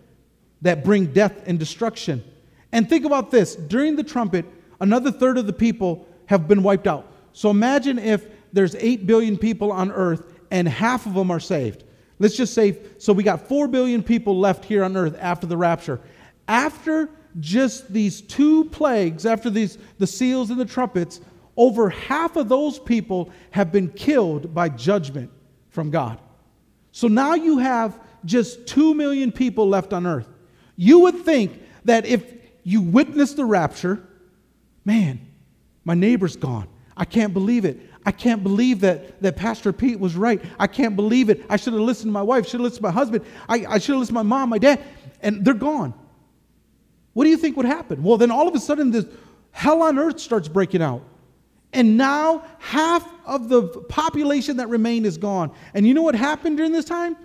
that 0.62 0.84
bring 0.84 1.08
death 1.08 1.44
and 1.46 1.60
destruction. 1.60 2.24
And 2.72 2.90
think 2.90 3.06
about 3.06 3.32
this 3.32 3.56
during 3.56 3.96
the 3.96 4.04
trumpet, 4.04 4.46
another 4.80 5.12
third 5.12 5.38
of 5.38 5.48
the 5.48 5.54
people 5.54 6.08
have 6.28 6.48
been 6.48 6.64
wiped 6.64 6.88
out. 6.88 7.12
So 7.34 7.50
imagine 7.50 8.00
if 8.00 8.26
there's 8.54 8.76
8 8.76 9.06
billion 9.06 9.38
people 9.38 9.72
on 9.72 9.92
earth 9.92 10.34
and 10.52 10.68
half 10.68 11.06
of 11.06 11.14
them 11.14 11.32
are 11.32 11.40
saved. 11.40 11.84
Let's 12.20 12.36
just 12.36 12.54
say, 12.54 12.80
so 12.98 13.14
we 13.14 13.24
got 13.24 13.48
4 13.48 13.68
billion 13.68 14.02
people 14.02 14.40
left 14.40 14.66
here 14.66 14.84
on 14.84 14.98
earth 14.98 15.16
after 15.20 15.46
the 15.46 15.58
rapture. 15.58 16.02
After 16.48 17.10
just 17.40 17.94
these 17.94 18.22
two 18.22 18.66
plagues, 18.66 19.26
after 19.26 19.50
these, 19.50 19.78
the 20.00 20.08
seals 20.08 20.50
and 20.50 20.60
the 20.60 20.66
trumpets, 20.66 21.22
over 21.56 21.90
half 21.90 22.36
of 22.36 22.50
those 22.50 22.80
people 22.80 23.32
have 23.52 23.72
been 23.72 23.90
killed 23.90 24.54
by 24.54 24.70
judgment 24.70 25.30
from 25.70 25.92
God. 25.92 26.20
So 26.98 27.08
now 27.08 27.36
you 27.36 27.60
have 27.60 28.00
just 28.26 28.66
2 28.66 28.96
million 28.96 29.32
people 29.32 29.70
left 29.70 29.94
on 29.94 30.08
earth. 30.08 30.28
You 30.76 31.02
would 31.02 31.18
think 31.18 31.62
that 31.86 32.08
if 32.08 32.26
you 32.64 32.82
witness 32.82 33.34
the 33.34 33.46
rapture, 33.46 34.02
man, 34.84 35.20
my 35.86 35.94
neighbor's 35.94 36.36
gone. 36.36 36.68
I 36.98 37.06
can't 37.06 37.36
believe 37.36 37.66
it. 37.66 37.80
I 38.04 38.12
can't 38.12 38.42
believe 38.42 38.80
that, 38.80 39.22
that 39.22 39.36
Pastor 39.36 39.72
Pete 39.72 40.00
was 40.00 40.16
right. 40.16 40.44
I 40.58 40.66
can't 40.66 40.96
believe 40.96 41.30
it. 41.30 41.46
I 41.52 41.58
should 41.58 41.74
have 41.74 41.84
listened 41.84 42.10
to 42.10 42.14
my 42.14 42.24
wife, 42.24 42.48
should 42.48 42.54
have 42.54 42.62
listened 42.62 42.78
to 42.78 42.88
my 42.88 42.92
husband. 42.92 43.26
I, 43.48 43.64
I 43.70 43.78
should 43.78 43.94
have 43.94 44.00
listened 44.00 44.18
to 44.18 44.24
my 44.24 44.24
mom, 44.24 44.50
my 44.50 44.58
dad, 44.58 44.84
and 45.22 45.46
they're 45.46 45.54
gone. 45.54 45.94
What 47.14 47.26
do 47.26 47.30
you 47.30 47.38
think 47.38 47.58
would 47.58 47.68
happen? 47.68 48.02
Well, 48.02 48.18
then 48.18 48.32
all 48.32 48.48
of 48.48 48.56
a 48.56 48.60
sudden, 48.60 48.90
this 48.90 49.06
hell 49.52 49.84
on 49.84 50.00
earth 50.00 50.20
starts 50.20 50.48
breaking 50.48 50.82
out. 50.82 51.04
And 51.74 51.98
now 51.98 52.44
half 52.60 53.08
of 53.26 53.50
the 53.50 53.64
population 53.90 54.58
that 54.58 54.70
remained 54.70 55.06
is 55.06 55.18
gone. 55.18 55.52
And 55.74 55.88
you 55.88 55.94
know 55.94 56.02
what 56.02 56.16
happened 56.16 56.58
during 56.58 56.72
this 56.72 56.86
time? 56.86 57.18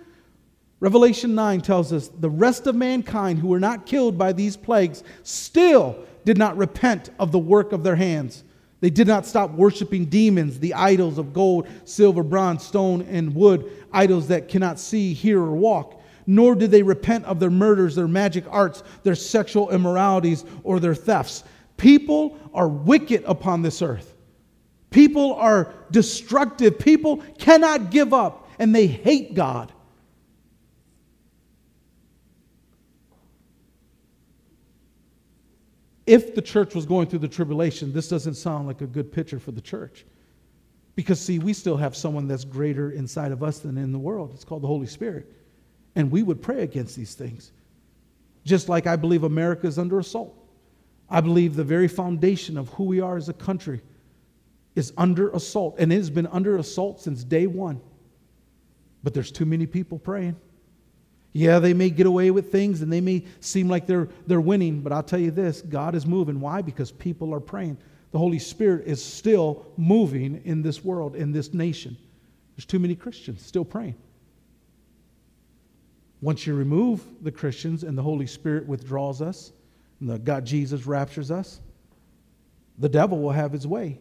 Revelation 0.79 1.33
9 1.33 1.61
tells 1.61 1.93
us 1.93 2.09
the 2.09 2.29
rest 2.29 2.67
of 2.67 2.75
mankind 2.75 3.39
who 3.39 3.47
were 3.47 3.59
not 3.59 3.85
killed 3.85 4.17
by 4.17 4.33
these 4.33 4.57
plagues 4.57 5.03
still 5.23 5.97
did 6.25 6.37
not 6.37 6.57
repent 6.57 7.09
of 7.19 7.31
the 7.31 7.39
work 7.39 7.71
of 7.71 7.83
their 7.83 7.95
hands. 7.95 8.43
They 8.81 8.89
did 8.89 9.07
not 9.07 9.25
stop 9.25 9.51
worshiping 9.51 10.07
demons, 10.07 10.59
the 10.59 10.73
idols 10.73 11.17
of 11.17 11.31
gold, 11.31 11.69
silver, 11.85 12.21
bronze, 12.21 12.63
stone, 12.63 13.03
and 13.03 13.33
wood, 13.33 13.71
idols 13.93 14.27
that 14.27 14.49
cannot 14.49 14.77
see, 14.77 15.13
hear, 15.13 15.39
or 15.39 15.55
walk. 15.55 16.01
Nor 16.27 16.53
did 16.55 16.69
they 16.69 16.83
repent 16.83 17.23
of 17.23 17.39
their 17.39 17.49
murders, 17.49 17.95
their 17.95 18.09
magic 18.09 18.43
arts, 18.49 18.83
their 19.03 19.15
sexual 19.15 19.69
immoralities, 19.69 20.43
or 20.63 20.81
their 20.81 20.95
thefts. 20.95 21.45
People 21.77 22.37
are 22.53 22.67
wicked 22.67 23.23
upon 23.25 23.61
this 23.61 23.81
earth. 23.81 24.12
People 24.93 25.33
are 25.33 25.73
destructive. 25.89 26.77
People 26.77 27.17
cannot 27.39 27.89
give 27.89 28.13
up 28.13 28.47
and 28.59 28.73
they 28.75 28.85
hate 28.85 29.33
God. 29.33 29.73
If 36.05 36.35
the 36.35 36.43
church 36.43 36.75
was 36.75 36.85
going 36.85 37.07
through 37.07 37.19
the 37.19 37.27
tribulation, 37.27 37.91
this 37.91 38.07
doesn't 38.07 38.35
sound 38.35 38.67
like 38.67 38.81
a 38.81 38.85
good 38.85 39.11
picture 39.11 39.39
for 39.39 39.51
the 39.51 39.61
church. 39.61 40.05
Because, 40.95 41.19
see, 41.19 41.39
we 41.39 41.53
still 41.53 41.77
have 41.77 41.95
someone 41.95 42.27
that's 42.27 42.45
greater 42.45 42.91
inside 42.91 43.31
of 43.31 43.41
us 43.41 43.59
than 43.59 43.79
in 43.79 43.91
the 43.91 43.97
world. 43.97 44.31
It's 44.35 44.43
called 44.43 44.61
the 44.61 44.67
Holy 44.67 44.85
Spirit. 44.85 45.25
And 45.95 46.11
we 46.11 46.21
would 46.21 46.39
pray 46.39 46.61
against 46.61 46.95
these 46.95 47.15
things. 47.15 47.51
Just 48.45 48.69
like 48.69 48.85
I 48.85 48.95
believe 48.95 49.23
America 49.23 49.65
is 49.65 49.79
under 49.79 49.97
assault. 49.97 50.37
I 51.09 51.19
believe 51.19 51.55
the 51.55 51.63
very 51.63 51.87
foundation 51.87 52.59
of 52.59 52.69
who 52.69 52.83
we 52.83 52.99
are 53.01 53.17
as 53.17 53.27
a 53.27 53.33
country 53.33 53.81
is 54.75 54.91
under 54.97 55.29
assault, 55.31 55.75
and 55.77 55.91
it 55.91 55.97
has 55.97 56.09
been 56.09 56.27
under 56.27 56.57
assault 56.57 57.01
since 57.01 57.23
day 57.23 57.47
one. 57.47 57.79
But 59.03 59.13
there's 59.13 59.31
too 59.31 59.45
many 59.45 59.65
people 59.65 59.99
praying. 59.99 60.35
Yeah, 61.33 61.59
they 61.59 61.73
may 61.73 61.89
get 61.89 62.05
away 62.05 62.29
with 62.29 62.51
things 62.51 62.83
and 62.83 62.93
they 62.93 63.01
may 63.01 63.25
seem 63.39 63.67
like 63.67 63.87
they're, 63.87 64.07
they're 64.27 64.39
winning, 64.39 64.81
but 64.81 64.93
I'll 64.93 65.03
tell 65.03 65.19
you 65.19 65.31
this 65.31 65.61
God 65.63 65.95
is 65.95 66.05
moving. 66.05 66.39
Why? 66.39 66.61
Because 66.61 66.91
people 66.91 67.33
are 67.33 67.39
praying. 67.39 67.77
The 68.11 68.19
Holy 68.19 68.37
Spirit 68.37 68.85
is 68.85 69.03
still 69.03 69.65
moving 69.75 70.41
in 70.45 70.61
this 70.61 70.83
world, 70.83 71.15
in 71.15 71.31
this 71.31 71.51
nation. 71.53 71.97
There's 72.55 72.65
too 72.65 72.77
many 72.77 72.95
Christians 72.95 73.43
still 73.43 73.65
praying. 73.65 73.95
Once 76.21 76.45
you 76.45 76.53
remove 76.53 77.03
the 77.23 77.31
Christians 77.31 77.83
and 77.83 77.97
the 77.97 78.03
Holy 78.03 78.27
Spirit 78.27 78.67
withdraws 78.67 79.21
us, 79.21 79.51
and 79.99 80.09
the 80.09 80.19
God 80.19 80.45
Jesus 80.45 80.85
raptures 80.85 81.31
us, 81.31 81.59
the 82.77 82.87
devil 82.87 83.19
will 83.19 83.31
have 83.31 83.51
his 83.51 83.65
way. 83.65 83.99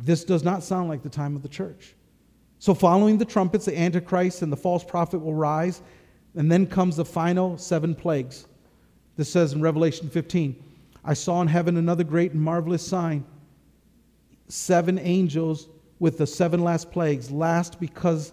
This 0.00 0.24
does 0.24 0.44
not 0.44 0.62
sound 0.62 0.88
like 0.88 1.02
the 1.02 1.08
time 1.08 1.36
of 1.36 1.42
the 1.42 1.48
church. 1.48 1.94
So, 2.60 2.74
following 2.74 3.18
the 3.18 3.24
trumpets, 3.24 3.66
the 3.66 3.78
Antichrist 3.78 4.42
and 4.42 4.52
the 4.52 4.56
false 4.56 4.82
prophet 4.82 5.18
will 5.18 5.34
rise, 5.34 5.82
and 6.34 6.50
then 6.50 6.66
comes 6.66 6.96
the 6.96 7.04
final 7.04 7.56
seven 7.56 7.94
plagues. 7.94 8.46
This 9.16 9.30
says 9.30 9.52
in 9.52 9.60
Revelation 9.60 10.08
15 10.08 10.64
I 11.04 11.14
saw 11.14 11.40
in 11.40 11.48
heaven 11.48 11.76
another 11.76 12.04
great 12.04 12.32
and 12.32 12.42
marvelous 12.42 12.86
sign 12.86 13.24
seven 14.48 14.98
angels 14.98 15.68
with 15.98 16.18
the 16.18 16.26
seven 16.26 16.62
last 16.62 16.90
plagues, 16.90 17.30
last 17.30 17.78
because 17.80 18.32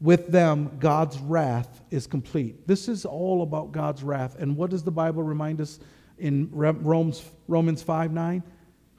with 0.00 0.28
them 0.28 0.70
God's 0.78 1.18
wrath 1.18 1.82
is 1.90 2.06
complete. 2.06 2.66
This 2.66 2.88
is 2.88 3.04
all 3.04 3.42
about 3.42 3.72
God's 3.72 4.02
wrath. 4.02 4.36
And 4.38 4.56
what 4.56 4.70
does 4.70 4.82
the 4.82 4.90
Bible 4.90 5.22
remind 5.22 5.60
us 5.60 5.80
in 6.18 6.48
Romans, 6.52 7.24
Romans 7.48 7.82
5 7.82 8.12
9? 8.12 8.42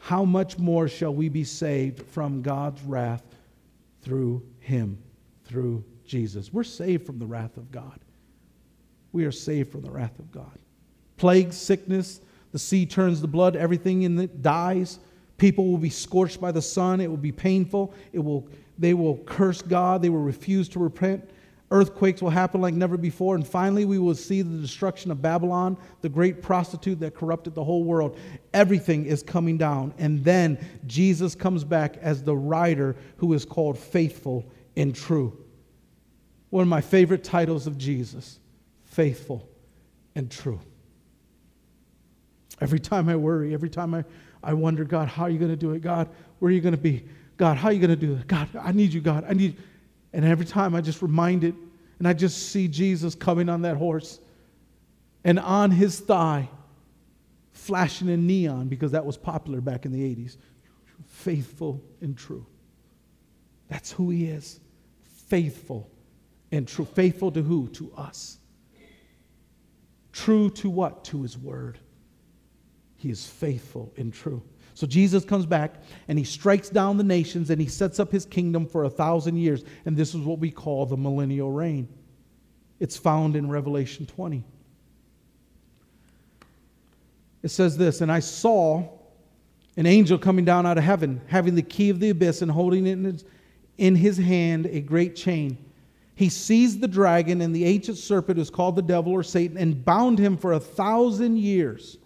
How 0.05 0.23
much 0.23 0.59
more 0.59 0.87
shall 0.87 1.11
we 1.11 1.29
be 1.29 1.43
saved 1.43 1.99
from 1.99 2.43
God's 2.43 2.79
wrath 2.83 3.23
through 4.03 4.43
him, 4.59 4.99
through 5.45 5.83
Jesus? 6.05 6.53
We're 6.53 6.63
saved 6.63 7.07
from 7.07 7.17
the 7.17 7.25
wrath 7.25 7.57
of 7.57 7.71
God. 7.71 7.99
We 9.13 9.25
are 9.25 9.31
saved 9.31 9.71
from 9.71 9.81
the 9.81 9.89
wrath 9.89 10.19
of 10.19 10.31
God. 10.31 10.59
Plague, 11.17 11.51
sickness, 11.51 12.21
the 12.51 12.59
sea 12.59 12.85
turns 12.85 13.19
to 13.21 13.27
blood, 13.27 13.55
everything 13.55 14.03
in 14.03 14.19
it 14.19 14.43
dies. 14.43 14.99
People 15.39 15.71
will 15.71 15.79
be 15.79 15.89
scorched 15.89 16.39
by 16.39 16.51
the 16.51 16.61
sun. 16.61 17.01
It 17.01 17.09
will 17.09 17.17
be 17.17 17.31
painful. 17.31 17.91
It 18.13 18.19
will, 18.19 18.47
they 18.77 18.93
will 18.93 19.17
curse 19.25 19.63
God. 19.63 20.03
They 20.03 20.09
will 20.09 20.19
refuse 20.19 20.69
to 20.69 20.79
repent. 20.79 21.27
Earthquakes 21.75 22.21
will 22.21 22.29
happen 22.29 22.61
like 22.61 22.73
never 22.73 22.95
before. 22.95 23.35
And 23.35 23.45
finally, 23.45 23.83
we 23.83 23.99
will 23.99 24.15
see 24.15 24.41
the 24.41 24.61
destruction 24.61 25.11
of 25.11 25.21
Babylon, 25.21 25.77
the 25.99 26.07
great 26.07 26.41
prostitute 26.41 27.01
that 27.01 27.15
corrupted 27.15 27.53
the 27.53 27.65
whole 27.65 27.83
world. 27.83 28.17
Everything 28.53 29.05
is 29.05 29.21
coming 29.21 29.57
down. 29.57 29.93
And 29.97 30.23
then 30.23 30.57
Jesus 30.87 31.35
comes 31.35 31.65
back 31.65 31.97
as 31.97 32.23
the 32.23 32.33
rider 32.33 32.95
who 33.17 33.33
is 33.33 33.43
called 33.43 33.77
faithful 33.77 34.45
and 34.77 34.95
true. 34.95 35.37
One 36.49 36.61
of 36.61 36.69
my 36.69 36.79
favorite 36.79 37.25
titles 37.25 37.67
of 37.67 37.77
Jesus 37.77 38.39
faithful 38.85 39.45
and 40.15 40.31
true. 40.31 40.61
Every 42.61 42.79
time 42.79 43.09
I 43.09 43.17
worry, 43.17 43.53
every 43.53 43.69
time 43.69 43.93
I, 43.93 44.05
I 44.41 44.53
wonder, 44.53 44.85
God, 44.85 45.09
how 45.09 45.23
are 45.23 45.29
you 45.29 45.39
going 45.39 45.51
to 45.51 45.57
do 45.57 45.71
it? 45.71 45.81
God, 45.81 46.07
where 46.39 46.47
are 46.47 46.53
you 46.53 46.61
going 46.61 46.73
to 46.73 46.81
be? 46.81 47.03
God, 47.35 47.57
how 47.57 47.67
are 47.67 47.73
you 47.73 47.85
going 47.85 47.89
to 47.89 47.97
do 47.97 48.13
it? 48.13 48.27
God, 48.27 48.47
I 48.55 48.71
need 48.71 48.93
you, 48.93 49.01
God. 49.01 49.25
I 49.27 49.33
need 49.33 49.57
and 50.15 50.23
every 50.23 50.45
time 50.45 50.73
I 50.73 50.79
just 50.79 51.01
remind 51.01 51.43
it, 51.43 51.53
and 51.99 52.07
I 52.07 52.13
just 52.13 52.49
see 52.49 52.67
Jesus 52.67 53.15
coming 53.15 53.49
on 53.49 53.61
that 53.63 53.77
horse. 53.77 54.19
And 55.23 55.39
on 55.39 55.71
his 55.71 55.99
thigh, 55.99 56.49
flashing 57.51 58.09
in 58.09 58.27
neon 58.27 58.67
because 58.67 58.91
that 58.91 59.05
was 59.05 59.17
popular 59.17 59.61
back 59.61 59.85
in 59.85 59.91
the 59.91 60.15
80s, 60.15 60.37
faithful 61.07 61.83
and 62.01 62.17
true. 62.17 62.45
That's 63.67 63.91
who 63.91 64.09
he 64.09 64.25
is. 64.25 64.59
Faithful 65.27 65.89
and 66.51 66.67
true. 66.67 66.85
Faithful 66.85 67.31
to 67.31 67.41
who? 67.41 67.67
To 67.69 67.91
us. 67.97 68.37
True 70.11 70.49
to 70.51 70.69
what? 70.69 71.03
To 71.05 71.23
his 71.23 71.37
word. 71.37 71.79
He 72.97 73.09
is 73.09 73.25
faithful 73.25 73.91
and 73.97 74.13
true. 74.13 74.43
So 74.75 74.85
Jesus 74.85 75.23
comes 75.23 75.45
back 75.45 75.75
and 76.09 76.19
he 76.19 76.25
strikes 76.25 76.69
down 76.69 76.97
the 76.97 77.03
nations 77.03 77.49
and 77.49 77.61
he 77.61 77.67
sets 77.67 77.97
up 77.97 78.11
his 78.11 78.25
kingdom 78.25 78.67
for 78.67 78.83
a 78.83 78.89
thousand 78.89 79.37
years. 79.37 79.63
And 79.85 79.95
this 79.95 80.13
is 80.13 80.21
what 80.21 80.39
we 80.39 80.51
call 80.51 80.85
the 80.85 80.97
millennial 80.97 81.49
reign. 81.49 81.87
It's 82.81 82.97
found 82.97 83.37
in 83.37 83.49
Revelation 83.49 84.05
20. 84.05 84.43
It 87.41 87.49
says 87.49 87.77
this 87.77 88.01
And 88.01 88.11
I 88.11 88.19
saw 88.19 88.85
an 89.77 89.85
angel 89.85 90.17
coming 90.17 90.43
down 90.43 90.65
out 90.65 90.77
of 90.77 90.83
heaven, 90.83 91.21
having 91.27 91.55
the 91.55 91.61
key 91.61 91.89
of 91.89 92.01
the 92.01 92.09
abyss 92.09 92.41
and 92.41 92.51
holding 92.51 92.85
in 92.85 93.05
his, 93.05 93.23
in 93.77 93.95
his 93.95 94.17
hand 94.17 94.65
a 94.65 94.81
great 94.81 95.15
chain. 95.15 95.57
He 96.15 96.27
seized 96.27 96.81
the 96.81 96.87
dragon 96.87 97.39
and 97.41 97.55
the 97.55 97.63
ancient 97.65 97.97
serpent, 97.97 98.37
who's 98.37 98.49
called 98.49 98.75
the 98.75 98.81
devil 98.81 99.13
or 99.13 99.23
Satan, 99.23 99.57
and 99.57 99.85
bound 99.85 100.19
him 100.19 100.35
for 100.35 100.53
a 100.53 100.59
thousand 100.59 101.37
years. 101.37 101.97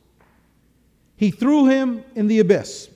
He 1.20 1.32
threw 1.32 1.66
him 1.66 2.06
in 2.16 2.28
the 2.28 2.40
abyss 2.40 2.90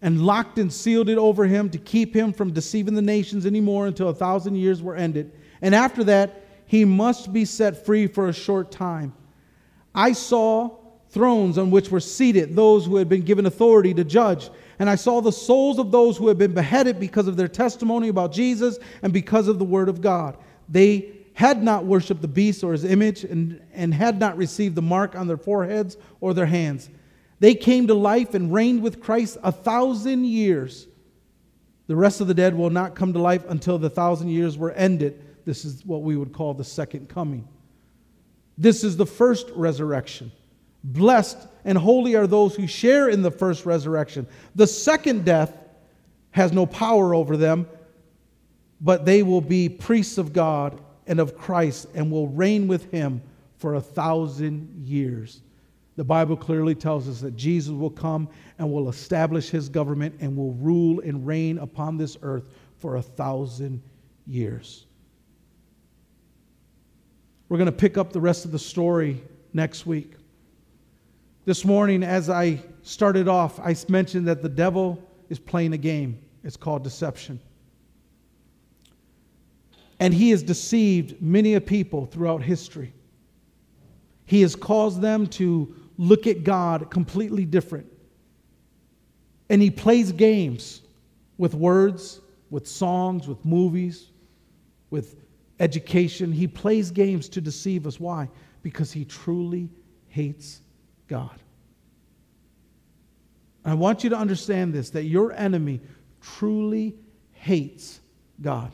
and 0.00 0.24
locked 0.24 0.58
and 0.58 0.72
sealed 0.72 1.10
it 1.10 1.18
over 1.18 1.44
him 1.44 1.68
to 1.68 1.76
keep 1.76 2.16
him 2.16 2.32
from 2.32 2.54
deceiving 2.54 2.94
the 2.94 3.02
nations 3.02 3.44
anymore 3.44 3.86
until 3.86 4.08
a 4.08 4.14
thousand 4.14 4.56
years 4.56 4.82
were 4.82 4.96
ended. 4.96 5.30
And 5.60 5.74
after 5.74 6.02
that, 6.04 6.46
he 6.64 6.86
must 6.86 7.30
be 7.30 7.44
set 7.44 7.84
free 7.84 8.06
for 8.06 8.30
a 8.30 8.32
short 8.32 8.70
time. 8.70 9.12
I 9.94 10.12
saw 10.12 10.78
thrones 11.10 11.58
on 11.58 11.70
which 11.70 11.90
were 11.90 12.00
seated 12.00 12.56
those 12.56 12.86
who 12.86 12.96
had 12.96 13.10
been 13.10 13.20
given 13.20 13.44
authority 13.44 13.92
to 13.92 14.04
judge. 14.04 14.48
And 14.78 14.88
I 14.88 14.94
saw 14.94 15.20
the 15.20 15.30
souls 15.30 15.78
of 15.78 15.90
those 15.90 16.16
who 16.16 16.28
had 16.28 16.38
been 16.38 16.54
beheaded 16.54 16.98
because 16.98 17.28
of 17.28 17.36
their 17.36 17.48
testimony 17.48 18.08
about 18.08 18.32
Jesus 18.32 18.78
and 19.02 19.12
because 19.12 19.46
of 19.46 19.58
the 19.58 19.64
word 19.66 19.90
of 19.90 20.00
God. 20.00 20.38
They 20.70 21.12
had 21.34 21.62
not 21.62 21.84
worshiped 21.84 22.22
the 22.22 22.28
beast 22.28 22.64
or 22.64 22.72
his 22.72 22.84
image 22.86 23.24
and, 23.24 23.60
and 23.74 23.92
had 23.92 24.18
not 24.18 24.38
received 24.38 24.74
the 24.74 24.80
mark 24.80 25.14
on 25.14 25.26
their 25.26 25.36
foreheads 25.36 25.98
or 26.22 26.32
their 26.32 26.46
hands. 26.46 26.88
They 27.40 27.54
came 27.54 27.86
to 27.88 27.94
life 27.94 28.34
and 28.34 28.52
reigned 28.52 28.82
with 28.82 29.00
Christ 29.00 29.38
a 29.42 29.50
thousand 29.50 30.26
years. 30.26 30.86
The 31.86 31.96
rest 31.96 32.20
of 32.20 32.28
the 32.28 32.34
dead 32.34 32.54
will 32.54 32.70
not 32.70 32.94
come 32.94 33.14
to 33.14 33.18
life 33.18 33.44
until 33.48 33.78
the 33.78 33.90
thousand 33.90 34.28
years 34.28 34.56
were 34.56 34.70
ended. 34.72 35.24
This 35.44 35.64
is 35.64 35.84
what 35.84 36.02
we 36.02 36.16
would 36.16 36.32
call 36.32 36.54
the 36.54 36.64
second 36.64 37.08
coming. 37.08 37.48
This 38.56 38.84
is 38.84 38.96
the 38.96 39.06
first 39.06 39.48
resurrection. 39.56 40.30
Blessed 40.84 41.38
and 41.64 41.76
holy 41.76 42.14
are 42.14 42.26
those 42.26 42.54
who 42.54 42.66
share 42.66 43.08
in 43.08 43.22
the 43.22 43.30
first 43.30 43.66
resurrection. 43.66 44.26
The 44.54 44.66
second 44.66 45.24
death 45.24 45.56
has 46.30 46.52
no 46.52 46.66
power 46.66 47.14
over 47.14 47.36
them, 47.36 47.66
but 48.80 49.04
they 49.04 49.22
will 49.22 49.40
be 49.40 49.68
priests 49.68 50.18
of 50.18 50.32
God 50.32 50.80
and 51.06 51.18
of 51.18 51.36
Christ 51.36 51.86
and 51.94 52.10
will 52.10 52.28
reign 52.28 52.68
with 52.68 52.90
him 52.90 53.22
for 53.56 53.74
a 53.74 53.80
thousand 53.80 54.84
years. 54.86 55.40
The 55.96 56.04
Bible 56.04 56.36
clearly 56.36 56.74
tells 56.74 57.08
us 57.08 57.20
that 57.20 57.36
Jesus 57.36 57.72
will 57.72 57.90
come 57.90 58.28
and 58.58 58.72
will 58.72 58.88
establish 58.88 59.50
his 59.50 59.68
government 59.68 60.16
and 60.20 60.36
will 60.36 60.52
rule 60.54 61.00
and 61.00 61.26
reign 61.26 61.58
upon 61.58 61.96
this 61.96 62.16
earth 62.22 62.44
for 62.78 62.96
a 62.96 63.02
thousand 63.02 63.82
years. 64.26 64.86
We're 67.48 67.58
going 67.58 67.66
to 67.66 67.72
pick 67.72 67.98
up 67.98 68.12
the 68.12 68.20
rest 68.20 68.44
of 68.44 68.52
the 68.52 68.58
story 68.58 69.22
next 69.52 69.84
week. 69.84 70.14
This 71.44 71.64
morning, 71.64 72.02
as 72.04 72.30
I 72.30 72.60
started 72.82 73.26
off, 73.26 73.58
I 73.58 73.74
mentioned 73.88 74.28
that 74.28 74.40
the 74.40 74.48
devil 74.48 75.02
is 75.28 75.38
playing 75.38 75.72
a 75.72 75.78
game. 75.78 76.20
It's 76.44 76.56
called 76.56 76.84
deception. 76.84 77.40
And 79.98 80.14
he 80.14 80.30
has 80.30 80.42
deceived 80.42 81.20
many 81.20 81.54
a 81.54 81.60
people 81.60 82.06
throughout 82.06 82.42
history. 82.42 82.92
He 84.26 84.42
has 84.42 84.54
caused 84.54 85.00
them 85.00 85.26
to 85.26 85.74
look 86.00 86.26
at 86.26 86.44
God 86.44 86.90
completely 86.90 87.44
different. 87.44 87.86
And 89.50 89.60
he 89.60 89.70
plays 89.70 90.12
games 90.12 90.80
with 91.36 91.54
words, 91.54 92.22
with 92.48 92.66
songs, 92.66 93.28
with 93.28 93.44
movies, 93.44 94.08
with 94.88 95.16
education. 95.60 96.32
He 96.32 96.48
plays 96.48 96.90
games 96.90 97.28
to 97.28 97.42
deceive 97.42 97.86
us. 97.86 98.00
Why? 98.00 98.30
Because 98.62 98.90
he 98.90 99.04
truly 99.04 99.68
hates 100.08 100.62
God. 101.06 101.38
I 103.62 103.74
want 103.74 104.02
you 104.02 104.08
to 104.08 104.16
understand 104.16 104.72
this 104.72 104.88
that 104.90 105.04
your 105.04 105.32
enemy 105.32 105.82
truly 106.22 106.94
hates 107.32 108.00
God. 108.40 108.72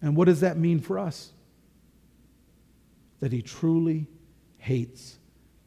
And 0.00 0.16
what 0.16 0.26
does 0.26 0.40
that 0.40 0.56
mean 0.56 0.78
for 0.78 1.00
us? 1.00 1.32
That 3.18 3.32
he 3.32 3.42
truly 3.42 4.06
hates 4.62 5.18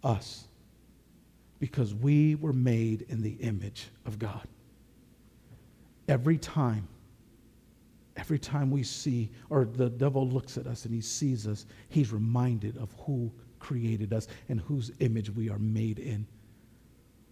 us 0.05 0.47
because 1.59 1.93
we 1.93 2.35
were 2.35 2.53
made 2.53 3.05
in 3.09 3.21
the 3.21 3.33
image 3.41 3.89
of 4.05 4.17
God. 4.17 4.47
Every 6.07 6.37
time, 6.37 6.87
every 8.15 8.39
time 8.39 8.71
we 8.71 8.83
see, 8.83 9.29
or 9.49 9.65
the 9.65 9.89
devil 9.89 10.25
looks 10.25 10.57
at 10.57 10.65
us 10.65 10.85
and 10.85 10.93
he 10.93 11.01
sees 11.01 11.45
us, 11.45 11.65
he's 11.89 12.13
reminded 12.13 12.77
of 12.77 12.95
who 12.99 13.29
created 13.59 14.13
us 14.13 14.29
and 14.47 14.61
whose 14.61 14.93
image 14.99 15.29
we 15.29 15.49
are 15.49 15.59
made 15.59 15.99
in. 15.99 16.25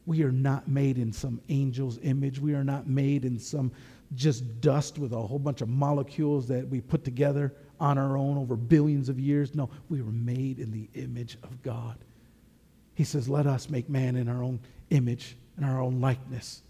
We 0.06 0.24
are 0.24 0.34
not 0.34 0.68
made 0.68 0.98
in 0.98 1.14
some 1.14 1.40
angel's 1.48 1.98
image. 2.04 2.40
We 2.40 2.56
are 2.56 2.66
not 2.66 2.88
made 2.88 3.24
in 3.24 3.40
some 3.40 3.72
just 4.16 4.60
dust 4.60 5.00
with 5.00 5.14
a 5.14 5.22
whole 5.22 5.40
bunch 5.40 5.62
of 5.62 5.70
molecules 5.70 6.46
that 6.50 6.68
we 6.68 6.82
put 6.82 7.06
together 7.06 7.54
on 7.84 7.98
our 7.98 8.16
own 8.16 8.38
over 8.38 8.56
billions 8.56 9.10
of 9.10 9.20
years. 9.20 9.54
No, 9.54 9.70
we 9.90 10.02
were 10.02 10.10
made 10.14 10.58
in 10.58 10.72
the 10.72 10.90
image 10.94 11.38
of 11.44 11.62
God. 11.62 11.98
He 12.96 13.04
says, 13.04 13.28
Let 13.28 13.46
us 13.46 13.70
make 13.70 13.90
man 13.90 14.16
in 14.16 14.30
our 14.30 14.42
own 14.42 14.62
image 14.90 15.36
and 15.58 15.66
our 15.66 15.82
own 15.82 16.00
likeness. 16.00 16.64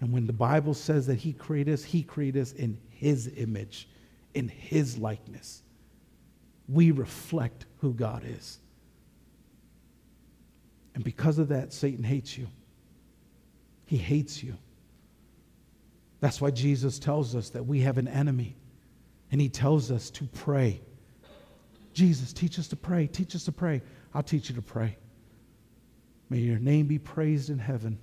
And 0.00 0.14
when 0.14 0.26
the 0.26 0.32
Bible 0.32 0.72
says 0.72 1.06
that 1.08 1.16
He 1.16 1.34
created 1.34 1.74
us, 1.74 1.84
He 1.84 2.02
created 2.02 2.40
us 2.40 2.52
in 2.52 2.78
His 2.88 3.30
image, 3.36 3.86
in 4.32 4.48
His 4.48 4.96
likeness. 4.96 5.62
We 6.70 6.90
reflect 6.90 7.66
who 7.80 7.92
God 7.92 8.22
is. 8.24 8.60
And 10.94 11.04
because 11.04 11.38
of 11.38 11.48
that, 11.48 11.74
Satan 11.74 12.02
hates 12.02 12.38
you. 12.38 12.48
He 13.84 13.98
hates 13.98 14.42
you. 14.42 14.56
That's 16.20 16.40
why 16.40 16.50
Jesus 16.50 16.98
tells 16.98 17.36
us 17.36 17.50
that 17.50 17.66
we 17.66 17.80
have 17.80 17.98
an 17.98 18.08
enemy. 18.08 18.56
And 19.32 19.40
he 19.40 19.48
tells 19.48 19.90
us 19.90 20.10
to 20.10 20.24
pray. 20.24 20.80
Jesus, 21.92 22.32
teach 22.32 22.58
us 22.58 22.68
to 22.68 22.76
pray. 22.76 23.06
Teach 23.06 23.34
us 23.34 23.44
to 23.44 23.52
pray. 23.52 23.82
I'll 24.14 24.22
teach 24.22 24.48
you 24.48 24.54
to 24.56 24.62
pray. 24.62 24.96
May 26.28 26.38
your 26.38 26.58
name 26.58 26.86
be 26.86 26.98
praised 26.98 27.50
in 27.50 27.58
heaven. 27.58 27.98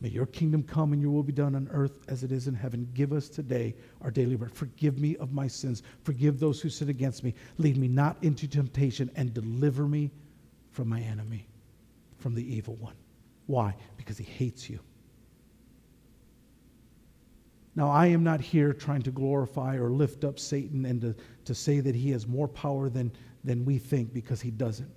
May 0.00 0.08
your 0.08 0.26
kingdom 0.26 0.62
come 0.62 0.92
and 0.92 1.02
your 1.02 1.10
will 1.10 1.22
be 1.22 1.32
done 1.32 1.54
on 1.54 1.68
earth 1.72 1.98
as 2.08 2.22
it 2.24 2.32
is 2.32 2.46
in 2.46 2.54
heaven. 2.54 2.88
Give 2.94 3.12
us 3.12 3.28
today 3.28 3.74
our 4.00 4.10
daily 4.10 4.36
bread. 4.36 4.52
Forgive 4.52 4.98
me 4.98 5.16
of 5.16 5.32
my 5.32 5.46
sins. 5.46 5.82
Forgive 6.04 6.40
those 6.40 6.60
who 6.60 6.70
sin 6.70 6.88
against 6.88 7.22
me. 7.22 7.34
Lead 7.58 7.76
me 7.76 7.88
not 7.88 8.16
into 8.22 8.48
temptation 8.48 9.10
and 9.16 9.34
deliver 9.34 9.86
me 9.86 10.10
from 10.70 10.88
my 10.88 11.00
enemy 11.00 11.46
from 12.16 12.34
the 12.34 12.54
evil 12.54 12.76
one. 12.76 12.94
Why? 13.46 13.74
Because 13.96 14.16
he 14.16 14.24
hates 14.24 14.70
you. 14.70 14.78
Now, 17.76 17.90
I 17.90 18.06
am 18.06 18.24
not 18.24 18.40
here 18.40 18.72
trying 18.72 19.02
to 19.02 19.10
glorify 19.10 19.76
or 19.76 19.90
lift 19.90 20.24
up 20.24 20.38
Satan 20.38 20.84
and 20.84 21.00
to, 21.00 21.14
to 21.44 21.54
say 21.54 21.80
that 21.80 21.94
he 21.94 22.10
has 22.10 22.26
more 22.26 22.48
power 22.48 22.88
than, 22.88 23.12
than 23.44 23.64
we 23.64 23.78
think 23.78 24.12
because 24.12 24.40
he 24.40 24.50
doesn't. 24.50 24.90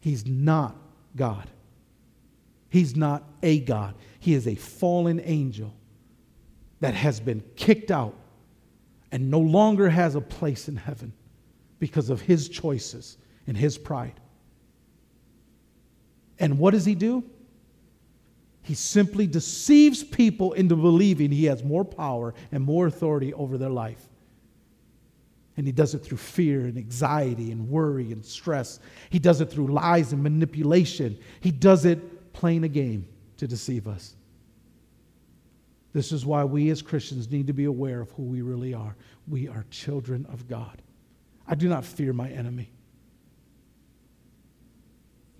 He's 0.00 0.26
not 0.26 0.76
God. 1.16 1.48
He's 2.70 2.96
not 2.96 3.24
a 3.42 3.60
God. 3.60 3.94
He 4.18 4.34
is 4.34 4.46
a 4.46 4.54
fallen 4.54 5.20
angel 5.22 5.74
that 6.80 6.94
has 6.94 7.20
been 7.20 7.42
kicked 7.56 7.90
out 7.90 8.14
and 9.12 9.30
no 9.30 9.40
longer 9.40 9.88
has 9.90 10.14
a 10.14 10.20
place 10.20 10.68
in 10.68 10.76
heaven 10.76 11.12
because 11.78 12.10
of 12.10 12.20
his 12.20 12.48
choices 12.48 13.18
and 13.46 13.56
his 13.56 13.76
pride. 13.76 14.20
And 16.38 16.58
what 16.58 16.70
does 16.70 16.84
he 16.84 16.94
do? 16.94 17.24
He 18.62 18.74
simply 18.74 19.26
deceives 19.26 20.04
people 20.04 20.52
into 20.52 20.76
believing 20.76 21.30
he 21.30 21.46
has 21.46 21.64
more 21.64 21.84
power 21.84 22.34
and 22.52 22.62
more 22.62 22.86
authority 22.86 23.32
over 23.34 23.58
their 23.58 23.70
life. 23.70 24.06
And 25.56 25.66
he 25.66 25.72
does 25.72 25.94
it 25.94 25.98
through 25.98 26.18
fear 26.18 26.60
and 26.60 26.78
anxiety 26.78 27.52
and 27.52 27.68
worry 27.68 28.12
and 28.12 28.24
stress. 28.24 28.80
He 29.10 29.18
does 29.18 29.40
it 29.40 29.50
through 29.50 29.68
lies 29.68 30.12
and 30.12 30.22
manipulation. 30.22 31.18
He 31.40 31.50
does 31.50 31.84
it 31.84 32.32
playing 32.32 32.64
a 32.64 32.68
game 32.68 33.06
to 33.38 33.46
deceive 33.46 33.88
us. 33.88 34.14
This 35.92 36.12
is 36.12 36.24
why 36.24 36.44
we 36.44 36.70
as 36.70 36.82
Christians 36.82 37.30
need 37.30 37.48
to 37.48 37.52
be 37.52 37.64
aware 37.64 38.00
of 38.00 38.10
who 38.12 38.22
we 38.22 38.42
really 38.42 38.74
are. 38.74 38.94
We 39.26 39.48
are 39.48 39.64
children 39.70 40.26
of 40.32 40.46
God. 40.46 40.80
I 41.48 41.56
do 41.56 41.68
not 41.68 41.84
fear 41.84 42.12
my 42.12 42.30
enemy. 42.30 42.70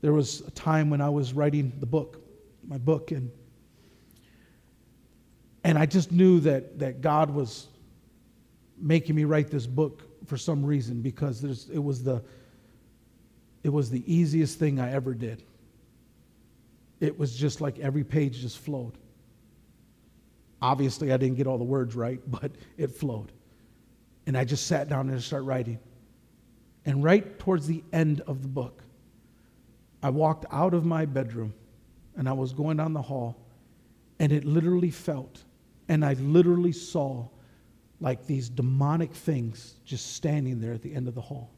There 0.00 0.12
was 0.12 0.40
a 0.40 0.50
time 0.50 0.90
when 0.90 1.00
I 1.00 1.08
was 1.08 1.32
writing 1.32 1.72
the 1.78 1.86
book, 1.86 2.20
my 2.66 2.78
book, 2.78 3.10
and 3.10 3.30
and 5.64 5.78
I 5.78 5.86
just 5.86 6.10
knew 6.10 6.40
that, 6.40 6.78
that 6.78 7.00
God 7.00 7.30
was 7.30 7.66
making 8.78 9.14
me 9.14 9.24
write 9.24 9.50
this 9.50 9.66
book 9.66 10.02
for 10.26 10.36
some 10.36 10.64
reason 10.64 11.02
because 11.02 11.44
it 11.44 11.82
was 11.82 12.02
the 12.02 12.22
it 13.62 13.68
was 13.68 13.90
the 13.90 14.02
easiest 14.10 14.58
thing 14.58 14.80
I 14.80 14.92
ever 14.92 15.12
did. 15.12 15.42
It 16.98 17.18
was 17.18 17.36
just 17.36 17.60
like 17.60 17.78
every 17.78 18.04
page 18.04 18.40
just 18.40 18.58
flowed. 18.58 18.96
Obviously, 20.62 21.12
I 21.12 21.18
didn't 21.18 21.36
get 21.36 21.46
all 21.46 21.58
the 21.58 21.64
words 21.64 21.94
right, 21.94 22.20
but 22.26 22.52
it 22.78 22.90
flowed. 22.90 23.32
And 24.26 24.36
I 24.36 24.44
just 24.44 24.66
sat 24.66 24.88
down 24.88 25.10
and 25.10 25.22
started 25.22 25.44
writing. 25.44 25.78
And 26.86 27.04
right 27.04 27.38
towards 27.38 27.66
the 27.66 27.84
end 27.92 28.22
of 28.22 28.40
the 28.40 28.48
book, 28.48 28.82
I 30.02 30.08
walked 30.08 30.46
out 30.50 30.72
of 30.72 30.86
my 30.86 31.04
bedroom 31.04 31.52
and 32.16 32.28
I 32.28 32.32
was 32.32 32.52
going 32.52 32.76
down 32.76 32.92
the 32.92 33.02
hall, 33.02 33.36
and 34.18 34.32
it 34.32 34.44
literally 34.44 34.90
felt, 34.90 35.42
and 35.88 36.04
I 36.04 36.14
literally 36.14 36.72
saw 36.72 37.28
like 38.00 38.26
these 38.26 38.48
demonic 38.48 39.12
things 39.12 39.74
just 39.84 40.14
standing 40.14 40.60
there 40.60 40.72
at 40.72 40.82
the 40.82 40.94
end 40.94 41.06
of 41.06 41.14
the 41.14 41.20
hall. 41.20 41.50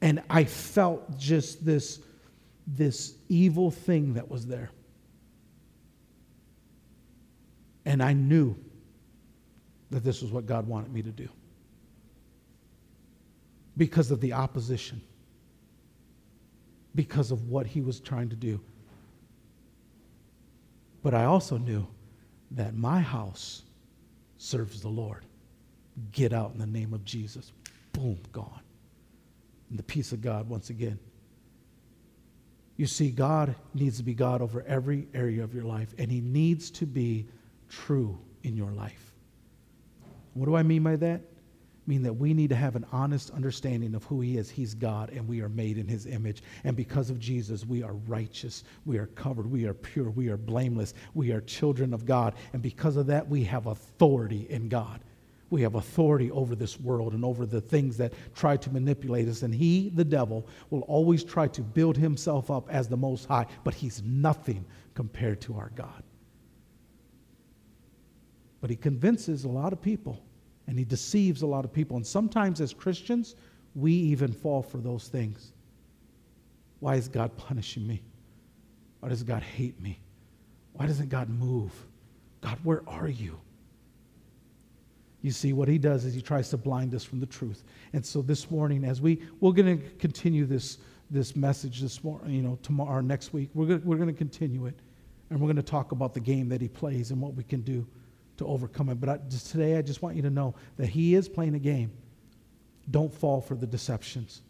And 0.00 0.22
I 0.30 0.44
felt 0.44 1.18
just 1.18 1.64
this, 1.64 2.00
this 2.66 3.14
evil 3.28 3.70
thing 3.70 4.14
that 4.14 4.30
was 4.30 4.46
there. 4.46 4.70
And 7.84 8.02
I 8.02 8.12
knew 8.12 8.56
that 9.90 10.04
this 10.04 10.22
was 10.22 10.30
what 10.30 10.46
God 10.46 10.66
wanted 10.66 10.92
me 10.92 11.02
to 11.02 11.10
do 11.10 11.28
because 13.76 14.10
of 14.10 14.20
the 14.20 14.32
opposition, 14.32 15.00
because 16.94 17.30
of 17.30 17.48
what 17.48 17.66
He 17.66 17.80
was 17.80 18.00
trying 18.00 18.28
to 18.30 18.36
do. 18.36 18.60
But 21.02 21.14
I 21.14 21.24
also 21.24 21.58
knew 21.58 21.86
that 22.52 22.74
my 22.74 23.00
house 23.00 23.62
serves 24.36 24.80
the 24.80 24.88
Lord. 24.88 25.24
Get 26.12 26.32
out 26.32 26.52
in 26.52 26.58
the 26.58 26.66
name 26.66 26.94
of 26.94 27.04
Jesus. 27.04 27.52
Boom, 27.92 28.18
gone. 28.32 28.60
And 29.70 29.78
the 29.78 29.82
peace 29.82 30.12
of 30.12 30.22
God 30.22 30.48
once 30.48 30.70
again. 30.70 30.98
You 32.76 32.86
see, 32.86 33.10
God 33.10 33.54
needs 33.74 33.98
to 33.98 34.04
be 34.04 34.14
God 34.14 34.40
over 34.40 34.62
every 34.62 35.08
area 35.12 35.42
of 35.42 35.52
your 35.52 35.64
life, 35.64 35.94
and 35.98 36.10
He 36.10 36.20
needs 36.20 36.70
to 36.72 36.86
be 36.86 37.26
true 37.68 38.18
in 38.44 38.56
your 38.56 38.70
life. 38.70 39.12
What 40.34 40.46
do 40.46 40.54
I 40.54 40.62
mean 40.62 40.84
by 40.84 40.96
that? 40.96 41.20
Mean 41.88 42.02
that 42.02 42.12
we 42.12 42.34
need 42.34 42.50
to 42.50 42.54
have 42.54 42.76
an 42.76 42.84
honest 42.92 43.30
understanding 43.30 43.94
of 43.94 44.04
who 44.04 44.20
He 44.20 44.36
is. 44.36 44.50
He's 44.50 44.74
God, 44.74 45.08
and 45.08 45.26
we 45.26 45.40
are 45.40 45.48
made 45.48 45.78
in 45.78 45.88
His 45.88 46.04
image. 46.04 46.42
And 46.64 46.76
because 46.76 47.08
of 47.08 47.18
Jesus, 47.18 47.64
we 47.64 47.82
are 47.82 47.94
righteous, 47.94 48.64
we 48.84 48.98
are 48.98 49.06
covered, 49.06 49.50
we 49.50 49.64
are 49.64 49.72
pure, 49.72 50.10
we 50.10 50.28
are 50.28 50.36
blameless, 50.36 50.92
we 51.14 51.32
are 51.32 51.40
children 51.40 51.94
of 51.94 52.04
God. 52.04 52.34
And 52.52 52.60
because 52.60 52.98
of 52.98 53.06
that, 53.06 53.26
we 53.26 53.42
have 53.44 53.68
authority 53.68 54.46
in 54.50 54.68
God. 54.68 55.00
We 55.48 55.62
have 55.62 55.76
authority 55.76 56.30
over 56.30 56.54
this 56.54 56.78
world 56.78 57.14
and 57.14 57.24
over 57.24 57.46
the 57.46 57.62
things 57.62 57.96
that 57.96 58.12
try 58.34 58.58
to 58.58 58.70
manipulate 58.70 59.26
us. 59.26 59.40
And 59.40 59.54
he, 59.54 59.88
the 59.88 60.04
devil, 60.04 60.46
will 60.68 60.82
always 60.82 61.24
try 61.24 61.48
to 61.48 61.62
build 61.62 61.96
himself 61.96 62.50
up 62.50 62.68
as 62.68 62.88
the 62.88 62.98
Most 62.98 63.24
High, 63.24 63.46
but 63.64 63.72
he's 63.72 64.02
nothing 64.02 64.66
compared 64.94 65.40
to 65.40 65.56
our 65.56 65.72
God. 65.74 66.02
But 68.60 68.68
he 68.68 68.76
convinces 68.76 69.44
a 69.44 69.48
lot 69.48 69.72
of 69.72 69.80
people 69.80 70.22
and 70.68 70.78
he 70.78 70.84
deceives 70.84 71.40
a 71.42 71.46
lot 71.46 71.64
of 71.64 71.72
people. 71.72 71.96
And 71.96 72.06
sometimes 72.06 72.60
as 72.60 72.74
Christians, 72.74 73.34
we 73.74 73.92
even 73.92 74.32
fall 74.32 74.62
for 74.62 74.78
those 74.78 75.08
things. 75.08 75.52
Why 76.80 76.94
is 76.96 77.08
God 77.08 77.36
punishing 77.36 77.86
me? 77.86 78.02
Why 79.00 79.08
does 79.08 79.22
God 79.22 79.42
hate 79.42 79.80
me? 79.80 79.98
Why 80.74 80.86
doesn't 80.86 81.08
God 81.08 81.30
move? 81.30 81.72
God, 82.42 82.58
where 82.62 82.82
are 82.86 83.08
you? 83.08 83.40
You 85.22 85.30
see, 85.32 85.52
what 85.52 85.68
he 85.68 85.78
does 85.78 86.04
is 86.04 86.14
he 86.14 86.20
tries 86.20 86.50
to 86.50 86.56
blind 86.56 86.94
us 86.94 87.02
from 87.02 87.18
the 87.18 87.26
truth. 87.26 87.64
And 87.94 88.04
so 88.04 88.20
this 88.20 88.50
morning, 88.50 88.84
as 88.84 89.00
we, 89.00 89.22
we're 89.40 89.52
going 89.52 89.80
to 89.80 89.88
continue 89.96 90.44
this, 90.44 90.78
this 91.10 91.34
message 91.34 91.80
this 91.80 92.04
morning, 92.04 92.30
you 92.34 92.42
know, 92.42 92.58
tomorrow 92.62 93.00
next 93.00 93.32
week, 93.32 93.48
we're 93.54 93.66
going 93.66 93.82
we're 93.84 94.04
to 94.04 94.12
continue 94.12 94.66
it. 94.66 94.78
And 95.30 95.40
we're 95.40 95.46
going 95.46 95.56
to 95.56 95.62
talk 95.62 95.92
about 95.92 96.14
the 96.14 96.20
game 96.20 96.48
that 96.50 96.60
he 96.60 96.68
plays 96.68 97.10
and 97.10 97.20
what 97.20 97.34
we 97.34 97.42
can 97.42 97.62
do 97.62 97.86
to 98.38 98.46
overcome 98.46 98.88
it. 98.88 99.00
But 99.00 99.08
I, 99.08 99.18
today, 99.48 99.76
I 99.76 99.82
just 99.82 100.02
want 100.02 100.16
you 100.16 100.22
to 100.22 100.30
know 100.30 100.54
that 100.76 100.88
he 100.88 101.14
is 101.14 101.28
playing 101.28 101.54
a 101.54 101.58
game. 101.58 101.92
Don't 102.90 103.12
fall 103.12 103.40
for 103.40 103.54
the 103.54 103.66
deceptions. 103.66 104.42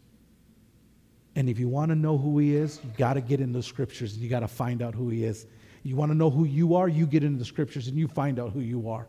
And 1.35 1.49
if 1.49 1.59
you 1.59 1.67
want 1.67 1.89
to 1.89 1.95
know 1.95 2.17
who 2.17 2.39
he 2.39 2.55
is, 2.55 2.79
you 2.83 2.91
got 2.97 3.13
to 3.13 3.21
get 3.21 3.39
into 3.39 3.59
the 3.59 3.63
scriptures 3.63 4.13
and 4.13 4.21
you 4.21 4.29
got 4.29 4.39
to 4.39 4.47
find 4.47 4.81
out 4.81 4.95
who 4.95 5.09
he 5.09 5.23
is. 5.23 5.45
You 5.83 5.95
want 5.95 6.11
to 6.11 6.17
know 6.17 6.29
who 6.29 6.45
you 6.45 6.75
are, 6.75 6.87
you 6.87 7.05
get 7.05 7.23
into 7.23 7.39
the 7.39 7.45
scriptures 7.45 7.87
and 7.87 7.97
you 7.97 8.07
find 8.07 8.39
out 8.39 8.51
who 8.51 8.59
you 8.59 8.89
are. 8.89 9.07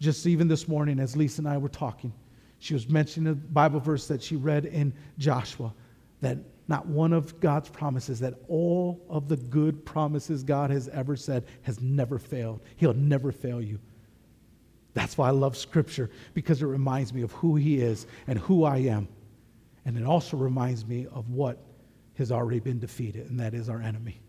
Just 0.00 0.26
even 0.26 0.46
this 0.46 0.68
morning, 0.68 1.00
as 1.00 1.16
Lisa 1.16 1.40
and 1.40 1.48
I 1.48 1.58
were 1.58 1.68
talking, 1.68 2.12
she 2.60 2.74
was 2.74 2.88
mentioning 2.88 3.32
a 3.32 3.34
Bible 3.34 3.80
verse 3.80 4.06
that 4.08 4.22
she 4.22 4.36
read 4.36 4.64
in 4.66 4.92
Joshua 5.18 5.72
that 6.20 6.38
not 6.68 6.86
one 6.86 7.12
of 7.12 7.40
God's 7.40 7.70
promises, 7.70 8.20
that 8.20 8.34
all 8.48 9.04
of 9.08 9.28
the 9.28 9.36
good 9.36 9.84
promises 9.86 10.42
God 10.42 10.70
has 10.70 10.88
ever 10.88 11.16
said 11.16 11.46
has 11.62 11.80
never 11.80 12.18
failed. 12.18 12.60
He'll 12.76 12.94
never 12.94 13.32
fail 13.32 13.62
you. 13.62 13.78
That's 14.98 15.16
why 15.16 15.28
I 15.28 15.30
love 15.30 15.56
Scripture, 15.56 16.10
because 16.34 16.60
it 16.60 16.66
reminds 16.66 17.14
me 17.14 17.22
of 17.22 17.30
who 17.30 17.54
He 17.54 17.80
is 17.80 18.06
and 18.26 18.36
who 18.36 18.64
I 18.64 18.78
am. 18.78 19.06
And 19.84 19.96
it 19.96 20.04
also 20.04 20.36
reminds 20.36 20.84
me 20.84 21.06
of 21.12 21.30
what 21.30 21.58
has 22.16 22.32
already 22.32 22.58
been 22.58 22.80
defeated, 22.80 23.30
and 23.30 23.38
that 23.38 23.54
is 23.54 23.68
our 23.68 23.80
enemy. 23.80 24.20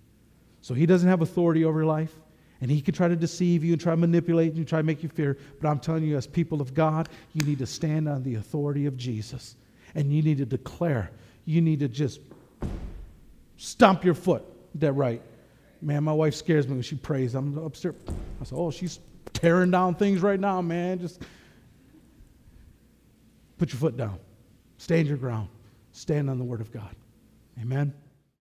So 0.62 0.76
He 0.76 0.86
doesn't 0.86 1.10
have 1.10 1.24
authority 1.24 1.66
over 1.66 1.80
your 1.80 1.88
life. 1.88 2.14
And 2.62 2.70
he 2.70 2.82
can 2.82 2.94
try 2.94 3.08
to 3.08 3.16
deceive 3.16 3.64
you 3.64 3.72
and 3.72 3.82
try 3.82 3.94
to 3.94 3.98
manipulate 3.98 4.52
you 4.54 4.60
and 4.60 4.68
try 4.68 4.80
to 4.80 4.86
make 4.86 5.02
you 5.02 5.08
fear. 5.08 5.38
But 5.62 5.70
I'm 5.70 5.80
telling 5.80 6.04
you, 6.04 6.18
as 6.18 6.28
people 6.28 6.60
of 6.60 6.74
God, 6.74 7.08
you 7.34 7.46
need 7.46 7.60
to 7.60 7.66
stand 7.66 8.10
on 8.10 8.22
the 8.22 8.36
authority 8.36 8.86
of 8.86 8.98
Jesus. 8.98 9.56
And 9.96 10.12
you 10.12 10.22
need 10.22 10.40
to 10.40 10.46
declare. 10.46 11.10
You 11.46 11.62
need 11.62 11.80
to 11.80 11.88
just 11.88 12.20
stomp 13.56 14.04
your 14.04 14.14
foot. 14.14 14.44
That 14.76 14.92
right. 14.92 15.22
Man, 15.82 16.04
my 16.04 16.12
wife 16.12 16.36
scares 16.36 16.68
me 16.68 16.74
when 16.74 16.82
she 16.82 16.96
prays. 16.96 17.34
I'm 17.34 17.58
upstairs. 17.58 17.96
I 18.42 18.44
said, 18.44 18.58
oh, 18.58 18.72
she's 18.72 19.00
tearing 19.34 19.72
down 19.72 19.96
things 19.96 20.22
right 20.22 20.40
now, 20.40 20.62
man. 20.62 21.00
Just 21.00 21.22
put 23.58 23.72
your 23.72 23.80
foot 23.80 23.98
down. 23.98 24.20
Stand 24.78 25.08
your 25.08 25.18
ground. 25.18 25.50
Stand 25.92 26.30
on 26.30 26.38
the 26.38 26.44
word 26.44 26.62
of 26.62 26.72
God. 26.72 26.96
Amen. 27.62 27.94